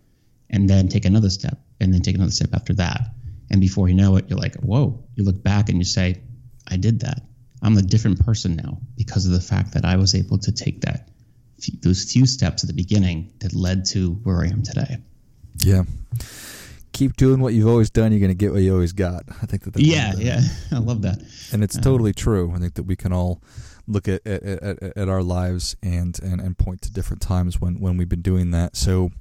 and 0.49 0.69
then 0.69 0.87
take 0.87 1.05
another 1.05 1.29
step 1.29 1.59
and 1.79 1.93
then 1.93 2.01
take 2.01 2.15
another 2.15 2.31
step 2.31 2.53
after 2.53 2.73
that. 2.75 3.09
And 3.49 3.61
before 3.61 3.87
you 3.87 3.95
know 3.95 4.15
it, 4.17 4.25
you're 4.29 4.39
like, 4.39 4.55
whoa, 4.55 5.03
you 5.15 5.23
look 5.23 5.41
back 5.43 5.69
and 5.69 5.77
you 5.77 5.83
say, 5.83 6.21
I 6.67 6.77
did 6.77 7.01
that. 7.01 7.21
I'm 7.61 7.77
a 7.77 7.81
different 7.81 8.23
person 8.25 8.55
now 8.55 8.79
because 8.97 9.25
of 9.25 9.31
the 9.31 9.41
fact 9.41 9.73
that 9.73 9.85
I 9.85 9.97
was 9.97 10.15
able 10.15 10.37
to 10.39 10.51
take 10.51 10.81
that 10.81 11.09
those 11.81 12.11
few 12.11 12.25
steps 12.25 12.63
at 12.63 12.67
the 12.67 12.73
beginning 12.73 13.31
that 13.39 13.53
led 13.53 13.85
to 13.85 14.11
where 14.23 14.41
I 14.41 14.47
am 14.47 14.63
today. 14.63 14.97
Yeah. 15.59 15.83
Keep 16.95 17.17
doing 17.17 17.39
what 17.41 17.53
you've 17.53 17.67
always 17.67 17.89
done. 17.89 18.11
You're 18.11 18.19
going 18.19 18.29
to 18.29 18.35
get 18.35 18.53
what 18.53 18.61
you 18.61 18.73
always 18.73 18.93
got. 18.93 19.23
I 19.41 19.45
think 19.45 19.63
that. 19.63 19.79
Yeah, 19.79 20.13
yeah, 20.17 20.41
I 20.71 20.79
love 20.79 21.01
that. 21.01 21.19
And 21.51 21.63
it's 21.63 21.77
uh, 21.77 21.81
totally 21.81 22.13
true. 22.13 22.53
I 22.55 22.59
think 22.59 22.75
that 22.75 22.83
we 22.83 22.95
can 22.95 23.11
all 23.11 23.41
look 23.87 24.07
at, 24.07 24.25
at, 24.25 24.43
at, 24.43 24.97
at, 24.97 25.09
our 25.09 25.21
lives 25.21 25.75
and, 25.83 26.17
and, 26.23 26.41
and 26.41 26.57
point 26.57 26.81
to 26.81 26.91
different 26.91 27.21
times 27.21 27.61
when, 27.61 27.79
when 27.79 27.97
we've 27.97 28.09
been 28.09 28.23
doing 28.23 28.49
that. 28.51 28.75
So, 28.75 29.11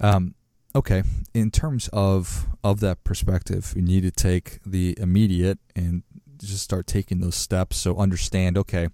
um, 0.00 0.34
okay, 0.74 1.04
in 1.32 1.50
terms 1.50 1.88
of 1.92 2.46
of 2.62 2.80
that 2.80 3.04
perspective, 3.04 3.72
you 3.76 3.82
need 3.82 4.02
to 4.02 4.10
take 4.10 4.58
the 4.66 4.96
immediate 4.98 5.58
and 5.74 6.02
just 6.38 6.62
start 6.62 6.86
taking 6.86 7.20
those 7.20 7.36
steps. 7.36 7.76
So 7.76 7.96
understand, 7.96 8.58
okay, 8.58 8.88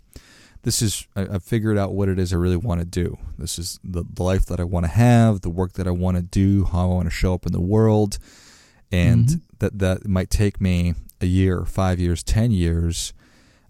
this 0.62 0.82
is 0.82 1.06
I, 1.16 1.20
have 1.20 1.42
figured 1.42 1.78
out 1.78 1.94
what 1.94 2.08
it 2.08 2.18
is 2.18 2.32
I 2.32 2.36
really 2.36 2.56
want 2.56 2.80
to 2.80 2.86
do. 2.86 3.18
This 3.38 3.58
is 3.58 3.78
the, 3.82 4.04
the 4.12 4.22
life 4.22 4.46
that 4.46 4.60
I 4.60 4.64
want 4.64 4.84
to 4.84 4.92
have, 4.92 5.40
the 5.40 5.50
work 5.50 5.74
that 5.74 5.86
I 5.86 5.90
want 5.90 6.16
to 6.16 6.22
do, 6.22 6.64
how 6.64 6.82
I 6.82 6.94
want 6.94 7.06
to 7.06 7.10
show 7.10 7.34
up 7.34 7.46
in 7.46 7.52
the 7.52 7.60
world, 7.60 8.18
and 8.92 9.26
mm-hmm. 9.26 9.56
that 9.58 9.78
that 9.78 10.08
might 10.08 10.30
take 10.30 10.60
me 10.60 10.94
a 11.20 11.26
year, 11.26 11.64
five 11.64 11.98
years, 11.98 12.22
ten 12.22 12.50
years. 12.50 13.12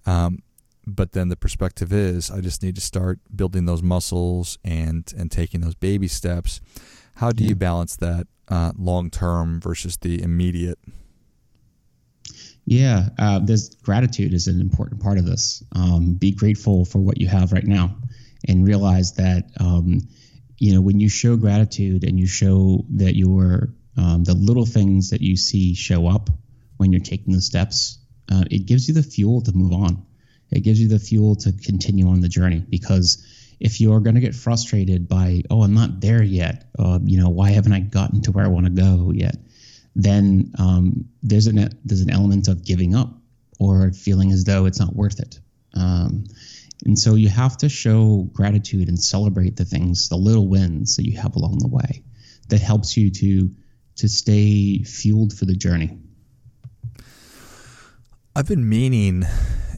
Um, 0.07 0.43
but 0.87 1.13
then 1.13 1.29
the 1.29 1.37
perspective 1.37 1.93
is 1.93 2.31
I 2.31 2.41
just 2.41 2.63
need 2.63 2.75
to 2.75 2.81
start 2.81 3.21
building 3.35 3.67
those 3.67 3.83
muscles 3.83 4.59
and 4.65 5.13
and 5.17 5.31
taking 5.31 5.61
those 5.61 5.75
baby 5.75 6.09
steps. 6.09 6.61
How 7.17 7.31
do 7.31 7.45
yeah. 7.45 7.51
you 7.51 7.57
balance 7.57 7.97
that 7.97 8.27
uh, 8.49 8.73
long 8.77 9.11
term 9.11 9.61
versus 9.61 9.97
the 9.99 10.23
immediate? 10.23 10.79
Yeah, 12.71 13.09
uh, 13.19 13.41
there's 13.41 13.75
gratitude 13.75 14.33
is 14.33 14.47
an 14.47 14.61
important 14.61 15.03
part 15.03 15.19
of 15.19 15.27
this. 15.27 15.65
Um, 15.75 16.15
be 16.15 16.31
grateful 16.31 16.85
for 16.85 17.00
what 17.00 17.21
you 17.21 17.27
have 17.27 17.50
right 17.53 17.67
now, 17.67 17.97
and 18.47 18.65
realize 18.65 19.15
that 19.15 19.50
um, 19.59 20.03
you 20.57 20.73
know 20.73 20.81
when 20.81 21.00
you 21.00 21.09
show 21.09 21.37
gratitude 21.37 22.05
and 22.05 22.17
you 22.17 22.29
show 22.29 22.85
that 22.91 23.17
your 23.17 23.75
um, 23.97 24.23
the 24.23 24.35
little 24.35 24.67
things 24.67 25.11
that 25.11 25.21
you 25.21 25.37
see 25.37 25.75
show 25.75 26.07
up 26.07 26.31
when 26.77 26.93
you're 26.93 27.00
taking 27.00 27.35
the 27.35 27.41
steps, 27.41 27.99
uh, 28.31 28.45
it 28.53 28.67
gives 28.67 28.87
you 28.87 28.95
the 28.95 29.03
fuel 29.03 29.41
to 29.41 29.53
move 29.53 29.73
on. 29.73 30.07
It 30.53 30.61
gives 30.61 30.81
you 30.81 30.87
the 30.87 31.00
fuel 31.00 31.35
to 31.37 31.50
continue 31.50 32.07
on 32.07 32.21
the 32.21 32.29
journey 32.29 32.61
because 32.61 33.27
if 33.59 33.81
you're 33.81 33.99
going 33.99 34.15
to 34.15 34.21
get 34.21 34.37
frustrated 34.37 35.09
by 35.09 35.43
oh 35.50 35.65
I'm 35.65 35.75
not 35.75 36.00
there 36.00 36.23
yet, 36.23 36.71
uh, 36.79 37.00
you 37.03 37.21
know 37.21 37.31
why 37.31 37.50
haven't 37.50 37.73
I 37.73 37.81
gotten 37.81 38.23
to 38.23 38.31
where 38.31 38.45
I 38.45 38.49
want 38.49 38.67
to 38.67 38.71
go 38.71 39.11
yet? 39.12 39.35
Then 40.02 40.52
um, 40.59 41.04
there's 41.23 41.47
an 41.47 41.69
there's 41.85 42.00
an 42.00 42.11
element 42.11 42.49
of 42.49 42.64
giving 42.64 42.95
up 42.95 43.11
or 43.59 43.92
feeling 43.92 44.33
as 44.33 44.45
though 44.45 44.66
it's 44.66 44.80
not 44.80 44.95
worth 44.95 45.21
it. 45.21 45.40
Um, 45.75 46.25
And 46.87 46.99
so 46.99 47.14
you 47.14 47.28
have 47.28 47.57
to 47.59 47.69
show 47.69 48.28
gratitude 48.33 48.88
and 48.88 48.99
celebrate 48.99 49.57
the 49.57 49.64
things, 49.64 50.09
the 50.09 50.16
little 50.16 50.49
wins 50.49 50.97
that 50.97 51.04
you 51.04 51.19
have 51.21 51.37
along 51.37 51.59
the 51.59 51.69
way 51.69 52.02
that 52.49 52.61
helps 52.61 52.97
you 52.97 53.11
to 53.11 53.50
to 53.97 54.09
stay 54.09 54.83
fueled 54.85 55.33
for 55.35 55.45
the 55.45 55.54
journey. 55.54 55.99
I've 58.35 58.49
been 58.49 58.69
meaning 58.69 59.25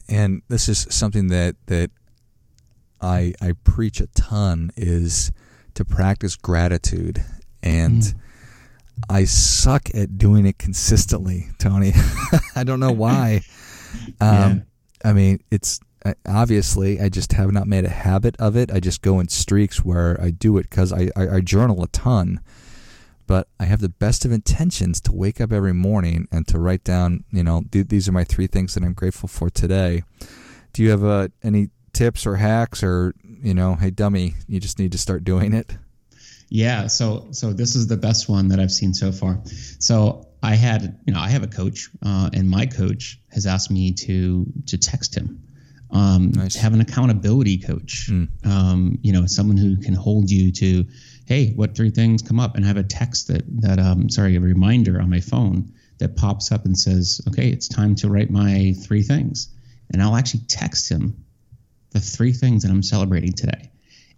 and 0.07 0.41
this 0.47 0.69
is 0.69 0.87
something 0.89 1.27
that 1.27 1.55
that 1.67 1.91
I 3.01 3.33
I 3.41 3.53
preach 3.63 3.99
a 3.99 4.07
ton 4.07 4.71
is 4.77 5.31
to 5.73 5.83
practice 5.83 6.35
gratitude 6.35 7.23
and 7.61 8.01
mm. 8.01 8.13
I 9.09 9.25
suck 9.25 9.93
at 9.93 10.17
doing 10.17 10.45
it 10.45 10.57
consistently, 10.57 11.47
Tony. 11.57 11.93
I 12.55 12.63
don't 12.63 12.79
know 12.79 12.91
why. 12.91 13.41
Um, 14.19 14.63
yeah. 15.05 15.09
I 15.09 15.13
mean, 15.13 15.43
it's 15.51 15.79
obviously 16.27 16.99
I 16.99 17.09
just 17.09 17.33
have 17.33 17.51
not 17.51 17.67
made 17.67 17.85
a 17.85 17.89
habit 17.89 18.35
of 18.39 18.55
it. 18.55 18.71
I 18.71 18.79
just 18.79 19.01
go 19.01 19.19
in 19.19 19.29
streaks 19.29 19.83
where 19.83 20.19
I 20.21 20.31
do 20.31 20.57
it 20.57 20.69
because 20.69 20.91
I, 20.91 21.09
I, 21.15 21.35
I, 21.35 21.41
journal 21.41 21.83
a 21.83 21.87
ton. 21.87 22.39
But 23.25 23.47
I 23.59 23.65
have 23.65 23.79
the 23.79 23.89
best 23.89 24.25
of 24.25 24.31
intentions 24.31 24.99
to 25.01 25.13
wake 25.13 25.39
up 25.39 25.51
every 25.51 25.73
morning 25.73 26.27
and 26.31 26.47
to 26.47 26.59
write 26.59 26.83
down, 26.83 27.23
you 27.31 27.43
know, 27.43 27.63
th- 27.71 27.87
these 27.87 28.09
are 28.09 28.11
my 28.11 28.23
three 28.23 28.47
things 28.47 28.73
that 28.73 28.83
I'm 28.83 28.93
grateful 28.93 29.29
for 29.29 29.49
today. 29.49 30.03
Do 30.73 30.83
you 30.83 30.89
have 30.89 31.03
uh, 31.03 31.27
any 31.41 31.69
tips 31.93 32.25
or 32.25 32.35
hacks 32.37 32.83
or, 32.83 33.13
you 33.23 33.53
know, 33.53 33.75
hey, 33.75 33.91
dummy, 33.91 34.35
you 34.47 34.59
just 34.59 34.79
need 34.79 34.91
to 34.91 34.97
start 34.97 35.23
doing 35.23 35.53
it? 35.53 35.77
Yeah, 36.53 36.85
so 36.85 37.29
so 37.31 37.51
this 37.51 37.75
is 37.75 37.87
the 37.87 37.97
best 37.97 38.29
one 38.29 38.49
that 38.49 38.59
I've 38.59 38.71
seen 38.71 38.93
so 38.93 39.11
far. 39.11 39.41
So 39.79 40.27
I 40.43 40.53
had, 40.53 40.99
you 41.03 41.11
know, 41.11 41.19
I 41.19 41.29
have 41.29 41.41
a 41.41 41.47
coach, 41.47 41.89
uh, 42.05 42.29
and 42.31 42.47
my 42.47 42.67
coach 42.67 43.19
has 43.31 43.47
asked 43.47 43.71
me 43.71 43.91
to 43.93 44.45
to 44.67 44.77
text 44.77 45.15
him, 45.15 45.41
um, 45.89 46.29
nice. 46.29 46.55
have 46.55 46.75
an 46.75 46.81
accountability 46.81 47.57
coach, 47.57 48.07
mm. 48.07 48.27
um, 48.45 48.99
you 49.01 49.13
know, 49.13 49.25
someone 49.25 49.57
who 49.57 49.77
can 49.77 49.95
hold 49.95 50.29
you 50.29 50.51
to, 50.51 50.85
hey, 51.25 51.53
what 51.53 51.75
three 51.75 51.89
things 51.89 52.21
come 52.21 52.39
up, 52.39 52.55
and 52.55 52.63
have 52.63 52.77
a 52.77 52.83
text 52.83 53.29
that 53.29 53.45
that 53.61 53.79
um, 53.79 54.07
sorry, 54.11 54.35
a 54.35 54.39
reminder 54.39 55.01
on 55.01 55.09
my 55.09 55.21
phone 55.21 55.73
that 55.97 56.15
pops 56.15 56.51
up 56.51 56.65
and 56.65 56.77
says, 56.77 57.19
okay, 57.29 57.49
it's 57.49 57.67
time 57.67 57.95
to 57.95 58.09
write 58.09 58.29
my 58.29 58.75
three 58.83 59.01
things, 59.01 59.49
and 59.91 60.03
I'll 60.03 60.15
actually 60.15 60.43
text 60.47 60.87
him 60.87 61.25
the 61.89 61.99
three 61.99 62.31
things 62.31 62.61
that 62.61 62.69
I'm 62.69 62.83
celebrating 62.83 63.33
today, 63.33 63.71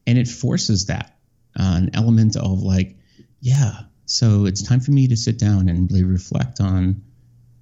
and 0.06 0.18
it 0.18 0.28
forces 0.28 0.88
that 0.88 1.15
uh, 1.58 1.76
an 1.78 1.92
element 1.94 2.36
of 2.36 2.62
like, 2.62 2.98
yeah, 3.42 3.82
so 4.06 4.46
it's 4.46 4.62
time 4.62 4.80
for 4.80 4.92
me 4.92 5.08
to 5.08 5.16
sit 5.16 5.40
down 5.40 5.70
and 5.70 5.90
really 5.90 6.04
reflect 6.04 6.60
on 6.60 7.04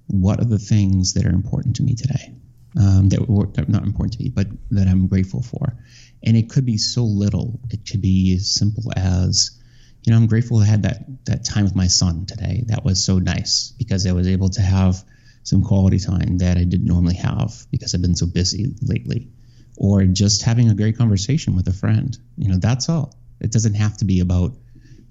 what 0.06 0.40
are 0.40 0.44
the 0.44 0.58
things 0.58 1.14
that 1.14 1.24
are 1.24 1.30
important 1.30 1.76
to 1.76 1.82
me 1.82 1.94
today, 1.94 2.34
um, 2.78 3.08
that 3.08 3.28
were 3.28 3.48
not 3.68 3.84
important 3.84 4.14
to 4.14 4.22
me, 4.22 4.28
but 4.28 4.46
that 4.70 4.86
I'm 4.86 5.06
grateful 5.06 5.42
for. 5.42 5.76
And 6.22 6.36
it 6.36 6.50
could 6.50 6.66
be 6.66 6.78
so 6.78 7.04
little. 7.04 7.60
It 7.70 7.88
could 7.90 8.02
be 8.02 8.34
as 8.34 8.50
simple 8.50 8.92
as, 8.96 9.58
you 10.02 10.12
know, 10.12 10.18
I'm 10.18 10.26
grateful 10.26 10.58
I 10.58 10.66
had 10.66 10.82
that 10.82 11.24
that 11.24 11.44
time 11.44 11.64
with 11.64 11.74
my 11.74 11.86
son 11.86 12.26
today. 12.26 12.64
That 12.66 12.84
was 12.84 13.02
so 13.02 13.18
nice 13.18 13.72
because 13.78 14.06
I 14.06 14.12
was 14.12 14.28
able 14.28 14.50
to 14.50 14.60
have 14.60 15.02
some 15.42 15.62
quality 15.62 15.98
time 15.98 16.38
that 16.38 16.56
I 16.56 16.64
didn't 16.64 16.86
normally 16.86 17.16
have 17.16 17.66
because 17.70 17.94
I've 17.94 18.02
been 18.02 18.14
so 18.14 18.26
busy 18.26 18.74
lately. 18.82 19.30
Or 19.76 20.04
just 20.04 20.42
having 20.42 20.70
a 20.70 20.74
great 20.74 20.96
conversation 20.96 21.56
with 21.56 21.66
a 21.68 21.72
friend. 21.72 22.16
You 22.36 22.48
know, 22.48 22.58
that's 22.58 22.88
all. 22.88 23.14
It 23.44 23.52
doesn't 23.52 23.74
have 23.74 23.96
to 23.98 24.04
be 24.04 24.20
about, 24.20 24.52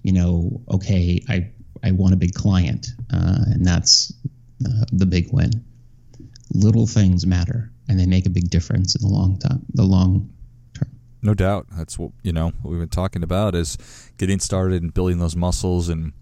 you 0.01 0.11
know, 0.11 0.61
okay, 0.71 1.23
I 1.29 1.51
I 1.83 1.91
want 1.91 2.13
a 2.13 2.17
big 2.17 2.33
client, 2.33 2.87
uh, 3.11 3.43
and 3.47 3.65
that's 3.65 4.13
uh, 4.65 4.85
the 4.91 5.05
big 5.05 5.31
win. 5.31 5.51
Little 6.53 6.87
things 6.87 7.25
matter, 7.25 7.71
and 7.87 7.99
they 7.99 8.05
make 8.05 8.25
a 8.25 8.29
big 8.29 8.49
difference 8.49 8.95
in 8.95 9.01
the 9.01 9.13
long 9.13 9.39
time. 9.39 9.65
The 9.73 9.83
long 9.83 10.29
term. 10.73 10.89
No 11.21 11.33
doubt. 11.33 11.67
That's 11.71 11.97
what 11.97 12.11
you 12.23 12.33
know. 12.33 12.51
What 12.61 12.71
we've 12.71 12.79
been 12.79 12.89
talking 12.89 13.23
about 13.23 13.55
is 13.55 13.77
getting 14.17 14.39
started 14.39 14.81
and 14.81 14.93
building 14.93 15.19
those 15.19 15.35
muscles 15.35 15.89
and 15.89 16.13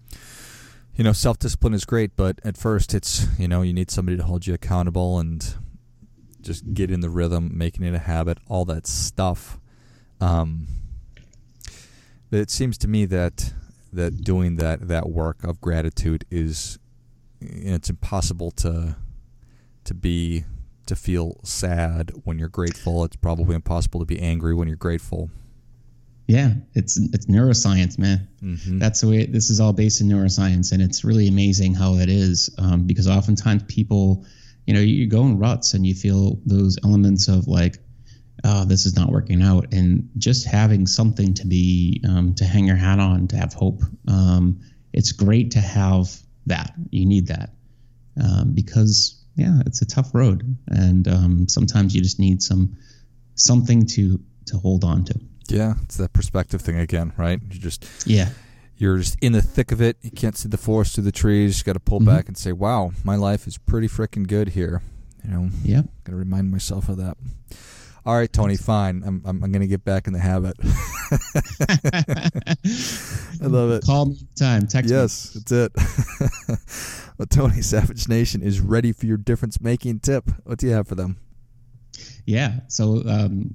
you 0.94 1.04
know, 1.04 1.12
self 1.12 1.38
discipline 1.38 1.74
is 1.74 1.84
great, 1.84 2.16
but 2.16 2.38
at 2.44 2.56
first 2.56 2.94
it's, 2.94 3.26
you 3.38 3.48
know, 3.48 3.62
you 3.62 3.72
need 3.72 3.90
somebody 3.90 4.16
to 4.18 4.24
hold 4.24 4.46
you 4.46 4.54
accountable 4.54 5.18
and 5.18 5.54
just 6.42 6.74
get 6.74 6.90
in 6.90 7.00
the 7.00 7.08
rhythm, 7.08 7.50
making 7.54 7.84
it 7.84 7.94
a 7.94 7.98
habit, 7.98 8.38
all 8.48 8.64
that 8.66 8.86
stuff. 8.86 9.58
Um, 10.20 10.68
but 12.32 12.40
it 12.40 12.50
seems 12.50 12.78
to 12.78 12.88
me 12.88 13.04
that 13.04 13.52
that 13.92 14.24
doing 14.24 14.56
that 14.56 14.88
that 14.88 15.10
work 15.10 15.44
of 15.44 15.60
gratitude 15.60 16.24
is 16.30 16.78
it's 17.42 17.90
impossible 17.90 18.50
to 18.50 18.96
to 19.84 19.92
be 19.92 20.44
to 20.86 20.96
feel 20.96 21.38
sad 21.44 22.10
when 22.24 22.38
you're 22.38 22.48
grateful. 22.48 23.04
It's 23.04 23.16
probably 23.16 23.54
impossible 23.54 24.00
to 24.00 24.06
be 24.06 24.18
angry 24.18 24.54
when 24.54 24.66
you're 24.66 24.78
grateful. 24.78 25.28
Yeah, 26.26 26.54
it's 26.74 26.96
it's 27.12 27.26
neuroscience, 27.26 27.98
man. 27.98 28.26
Mm-hmm. 28.42 28.78
That's 28.78 29.02
the 29.02 29.10
way. 29.10 29.26
This 29.26 29.50
is 29.50 29.60
all 29.60 29.74
based 29.74 30.00
in 30.00 30.08
neuroscience, 30.08 30.72
and 30.72 30.80
it's 30.80 31.04
really 31.04 31.28
amazing 31.28 31.74
how 31.74 31.96
it 31.96 32.08
is. 32.08 32.48
Um, 32.56 32.86
because 32.86 33.06
oftentimes 33.06 33.64
people, 33.64 34.24
you 34.66 34.72
know, 34.72 34.80
you 34.80 35.06
go 35.06 35.20
in 35.26 35.38
ruts 35.38 35.74
and 35.74 35.84
you 35.84 35.94
feel 35.94 36.40
those 36.46 36.78
elements 36.82 37.28
of 37.28 37.46
like 37.46 37.76
oh, 38.44 38.64
this 38.64 38.86
is 38.86 38.96
not 38.96 39.10
working 39.10 39.42
out. 39.42 39.72
And 39.72 40.08
just 40.18 40.46
having 40.46 40.86
something 40.86 41.34
to 41.34 41.46
be, 41.46 42.02
um, 42.08 42.34
to 42.34 42.44
hang 42.44 42.66
your 42.66 42.76
hat 42.76 42.98
on, 42.98 43.28
to 43.28 43.36
have 43.36 43.52
hope. 43.52 43.82
Um, 44.08 44.60
it's 44.92 45.12
great 45.12 45.52
to 45.52 45.60
have 45.60 46.10
that. 46.46 46.72
You 46.90 47.06
need 47.06 47.28
that 47.28 47.50
um, 48.22 48.52
because, 48.52 49.22
yeah, 49.36 49.60
it's 49.66 49.82
a 49.82 49.86
tough 49.86 50.14
road. 50.14 50.56
And 50.68 51.08
um, 51.08 51.48
sometimes 51.48 51.94
you 51.94 52.02
just 52.02 52.18
need 52.18 52.42
some, 52.42 52.76
something 53.34 53.86
to, 53.86 54.20
to 54.46 54.58
hold 54.58 54.84
on 54.84 55.04
to. 55.04 55.20
Yeah. 55.48 55.74
It's 55.82 55.96
that 55.96 56.12
perspective 56.12 56.60
thing 56.62 56.78
again, 56.78 57.12
right? 57.16 57.40
You 57.50 57.58
just, 57.58 57.86
yeah. 58.06 58.28
You're 58.76 58.98
just 58.98 59.16
in 59.20 59.30
the 59.30 59.42
thick 59.42 59.70
of 59.70 59.80
it. 59.80 59.96
You 60.02 60.10
can't 60.10 60.36
see 60.36 60.48
the 60.48 60.56
forest 60.56 60.96
through 60.96 61.04
the 61.04 61.12
trees. 61.12 61.60
You 61.60 61.64
got 61.64 61.74
to 61.74 61.80
pull 61.80 62.00
mm-hmm. 62.00 62.16
back 62.16 62.26
and 62.26 62.36
say, 62.36 62.50
"Wow, 62.50 62.90
my 63.04 63.14
life 63.14 63.46
is 63.46 63.56
pretty 63.56 63.86
freaking 63.86 64.26
good 64.26 64.48
here." 64.48 64.82
You 65.22 65.30
know, 65.30 65.50
yeah. 65.62 65.82
Got 66.02 66.12
to 66.12 66.16
remind 66.16 66.50
myself 66.50 66.88
of 66.88 66.96
that. 66.96 67.16
All 68.04 68.16
right, 68.16 68.32
Tony, 68.32 68.56
fine. 68.56 69.02
I'm 69.06 69.22
I'm, 69.24 69.44
I'm 69.44 69.52
going 69.52 69.60
to 69.62 69.68
get 69.68 69.84
back 69.84 70.08
in 70.08 70.12
the 70.12 70.18
habit. 70.18 70.56
I 73.40 73.46
love 73.46 73.70
it. 73.70 73.84
Call 73.84 74.06
me 74.06 74.18
time. 74.34 74.66
Text 74.66 74.90
yes, 74.90 75.34
me. 75.34 75.40
Yes, 75.40 75.44
that's 75.44 75.52
it. 75.52 77.12
well, 77.18 77.26
Tony 77.26 77.62
Savage 77.62 78.08
Nation 78.08 78.42
is 78.42 78.60
ready 78.60 78.92
for 78.92 79.06
your 79.06 79.18
difference 79.18 79.60
making 79.60 80.00
tip. 80.00 80.28
What 80.44 80.58
do 80.58 80.66
you 80.66 80.72
have 80.72 80.88
for 80.88 80.96
them? 80.96 81.16
Yeah. 82.26 82.60
So, 82.68 83.02
um, 83.06 83.54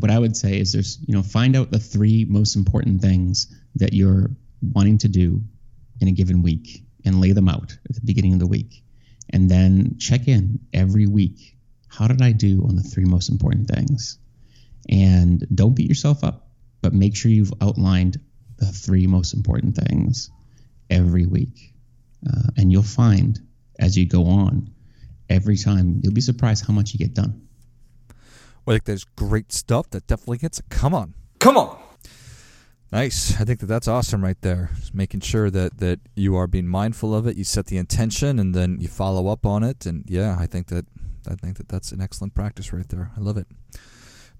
what 0.00 0.10
I 0.10 0.18
would 0.18 0.36
say 0.36 0.58
is 0.58 0.72
there's, 0.72 0.98
you 1.06 1.14
know, 1.14 1.22
find 1.22 1.54
out 1.54 1.70
the 1.70 1.78
three 1.78 2.24
most 2.24 2.56
important 2.56 3.00
things 3.00 3.54
that 3.76 3.92
you're 3.92 4.30
wanting 4.72 4.98
to 4.98 5.08
do 5.08 5.40
in 6.00 6.08
a 6.08 6.12
given 6.12 6.42
week 6.42 6.84
and 7.04 7.20
lay 7.20 7.32
them 7.32 7.48
out 7.48 7.76
at 7.88 7.94
the 7.94 8.00
beginning 8.04 8.32
of 8.32 8.40
the 8.40 8.46
week. 8.46 8.82
And 9.30 9.50
then 9.50 9.98
check 9.98 10.26
in 10.26 10.58
every 10.72 11.06
week 11.06 11.57
how 11.88 12.06
did 12.06 12.22
I 12.22 12.32
do 12.32 12.64
on 12.68 12.76
the 12.76 12.82
three 12.82 13.04
most 13.04 13.28
important 13.28 13.68
things? 13.68 14.18
And 14.88 15.46
don't 15.54 15.74
beat 15.74 15.88
yourself 15.88 16.24
up, 16.24 16.48
but 16.80 16.94
make 16.94 17.16
sure 17.16 17.30
you've 17.30 17.52
outlined 17.60 18.18
the 18.56 18.66
three 18.66 19.06
most 19.06 19.34
important 19.34 19.76
things 19.76 20.30
every 20.90 21.26
week. 21.26 21.74
Uh, 22.26 22.50
and 22.56 22.72
you'll 22.72 22.82
find 22.82 23.38
as 23.78 23.96
you 23.96 24.06
go 24.06 24.26
on, 24.26 24.70
every 25.30 25.56
time, 25.56 26.00
you'll 26.02 26.12
be 26.12 26.20
surprised 26.20 26.66
how 26.66 26.72
much 26.72 26.92
you 26.92 26.98
get 26.98 27.14
done. 27.14 27.46
Well, 28.64 28.74
I 28.74 28.78
think 28.78 28.84
there's 28.84 29.04
great 29.04 29.52
stuff 29.52 29.90
that 29.90 30.06
definitely 30.06 30.38
gets 30.38 30.58
a 30.58 30.62
come 30.64 30.94
on. 30.94 31.14
Come 31.38 31.56
on. 31.56 31.78
Nice. 32.90 33.38
I 33.40 33.44
think 33.44 33.60
that 33.60 33.66
that's 33.66 33.86
awesome 33.86 34.24
right 34.24 34.40
there. 34.40 34.70
Just 34.76 34.94
making 34.94 35.20
sure 35.20 35.50
that 35.50 35.78
that 35.78 36.00
you 36.14 36.36
are 36.36 36.46
being 36.46 36.66
mindful 36.66 37.14
of 37.14 37.26
it, 37.26 37.36
you 37.36 37.44
set 37.44 37.66
the 37.66 37.76
intention, 37.76 38.38
and 38.38 38.54
then 38.54 38.78
you 38.80 38.88
follow 38.88 39.28
up 39.28 39.46
on 39.46 39.62
it. 39.62 39.86
And 39.86 40.04
yeah, 40.08 40.36
I 40.38 40.46
think 40.46 40.68
that 40.68 40.86
I 41.30 41.34
think 41.34 41.58
that 41.58 41.68
that's 41.68 41.92
an 41.92 42.00
excellent 42.00 42.34
practice 42.34 42.72
right 42.72 42.88
there. 42.88 43.10
I 43.16 43.20
love 43.20 43.36
it. 43.36 43.46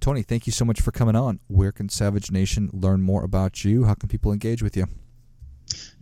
Tony, 0.01 0.23
thank 0.23 0.47
you 0.47 0.53
so 0.53 0.65
much 0.65 0.81
for 0.81 0.93
coming 0.93 1.17
on. 1.17 1.41
Where 1.49 1.73
can 1.73 1.89
Savage 1.89 2.31
Nation 2.31 2.71
learn 2.73 3.03
more 3.03 3.25
about 3.25 3.65
you? 3.65 3.83
How 3.85 3.95
can 3.95 4.09
people 4.09 4.33
engage 4.33 4.63
with 4.63 4.77
you? 4.77 4.87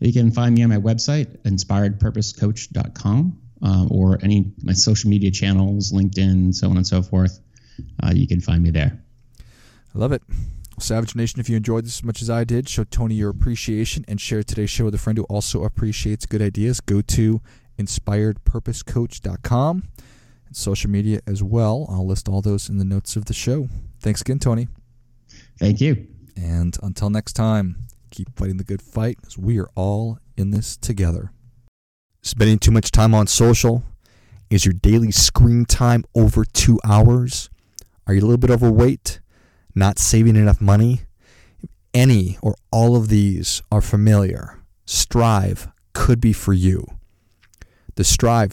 You 0.01 0.13
can 0.13 0.31
find 0.31 0.55
me 0.55 0.63
on 0.63 0.69
my 0.71 0.77
website, 0.77 1.39
inspiredpurposecoach.com, 1.43 3.41
uh, 3.63 3.87
or 3.91 4.19
any 4.23 4.53
my 4.63 4.75
social 4.75 5.11
media 5.11 5.31
channels, 5.31 5.93
LinkedIn, 5.93 6.55
so 6.55 6.69
on 6.69 6.77
and 6.77 6.87
so 6.87 7.01
forth. 7.03 7.41
Uh, 8.03 8.13
you 8.15 8.29
can 8.29 8.41
find 8.41 8.63
me 8.63 8.71
there. 8.71 9.03
I 9.95 9.99
love 9.99 10.13
it. 10.13 10.23
Savage 10.79 11.17
Nation, 11.17 11.41
if 11.41 11.49
you 11.49 11.57
enjoyed 11.57 11.87
this 11.87 12.01
as 12.01 12.05
much 12.05 12.21
as 12.21 12.29
I 12.29 12.45
did, 12.45 12.69
show 12.69 12.85
Tony 12.85 13.15
your 13.15 13.31
appreciation 13.31 14.05
and 14.07 14.21
share 14.21 14.43
today's 14.43 14.69
show 14.69 14.85
with 14.85 14.95
a 14.95 14.99
friend 14.99 15.17
who 15.17 15.25
also 15.25 15.65
appreciates 15.65 16.27
good 16.27 16.43
ideas. 16.43 16.81
Go 16.81 17.01
to 17.01 17.41
inspiredpurposecoach.com 17.79 19.85
and 20.47 20.57
social 20.57 20.91
media 20.91 21.21
as 21.27 21.43
well. 21.43 21.87
I'll 21.91 22.07
list 22.07 22.29
all 22.29 22.43
those 22.43 22.69
in 22.69 22.79
the 22.79 22.85
notes 22.85 23.17
of 23.17 23.27
the 23.27 23.35
show. 23.35 23.69
Thanks 24.01 24.21
again, 24.21 24.39
Tony. 24.39 24.69
Thank 25.59 25.81
you. 25.81 26.07
And 26.37 26.77
until 26.83 27.11
next 27.11 27.33
time, 27.33 27.87
keep 28.11 28.37
fighting 28.37 28.57
the 28.57 28.65
good 28.65 28.83
fight 28.83 29.19
as 29.27 29.39
we 29.39 29.59
are 29.59 29.71
all 29.75 30.19
in 30.37 30.51
this 30.51 30.77
together. 30.77 31.33
Spending 32.23 32.59
too 32.59 32.71
much 32.71 32.91
time 32.91 33.15
on 33.15 33.27
social? 33.27 33.85
Is 34.51 34.65
your 34.65 34.75
daily 34.75 35.11
screen 35.11 35.65
time 35.65 36.05
over 36.15 36.45
two 36.45 36.79
hours? 36.85 37.51
Are 38.07 38.15
you 38.15 38.21
a 38.21 38.23
little 38.23 38.39
bit 38.39 38.51
overweight? 38.51 39.21
not 39.77 39.99
saving 39.99 40.35
enough 40.35 40.61
money, 40.61 41.03
any 41.93 42.39
or 42.43 42.57
all 42.73 42.97
of 42.97 43.09
these 43.09 43.63
are 43.71 43.83
familiar, 43.83 44.59
Strive 44.87 45.69
could 45.93 46.21
be 46.21 46.33
for 46.33 46.55
you. 46.55 46.87
The 47.95 48.05
Strive 48.05 48.53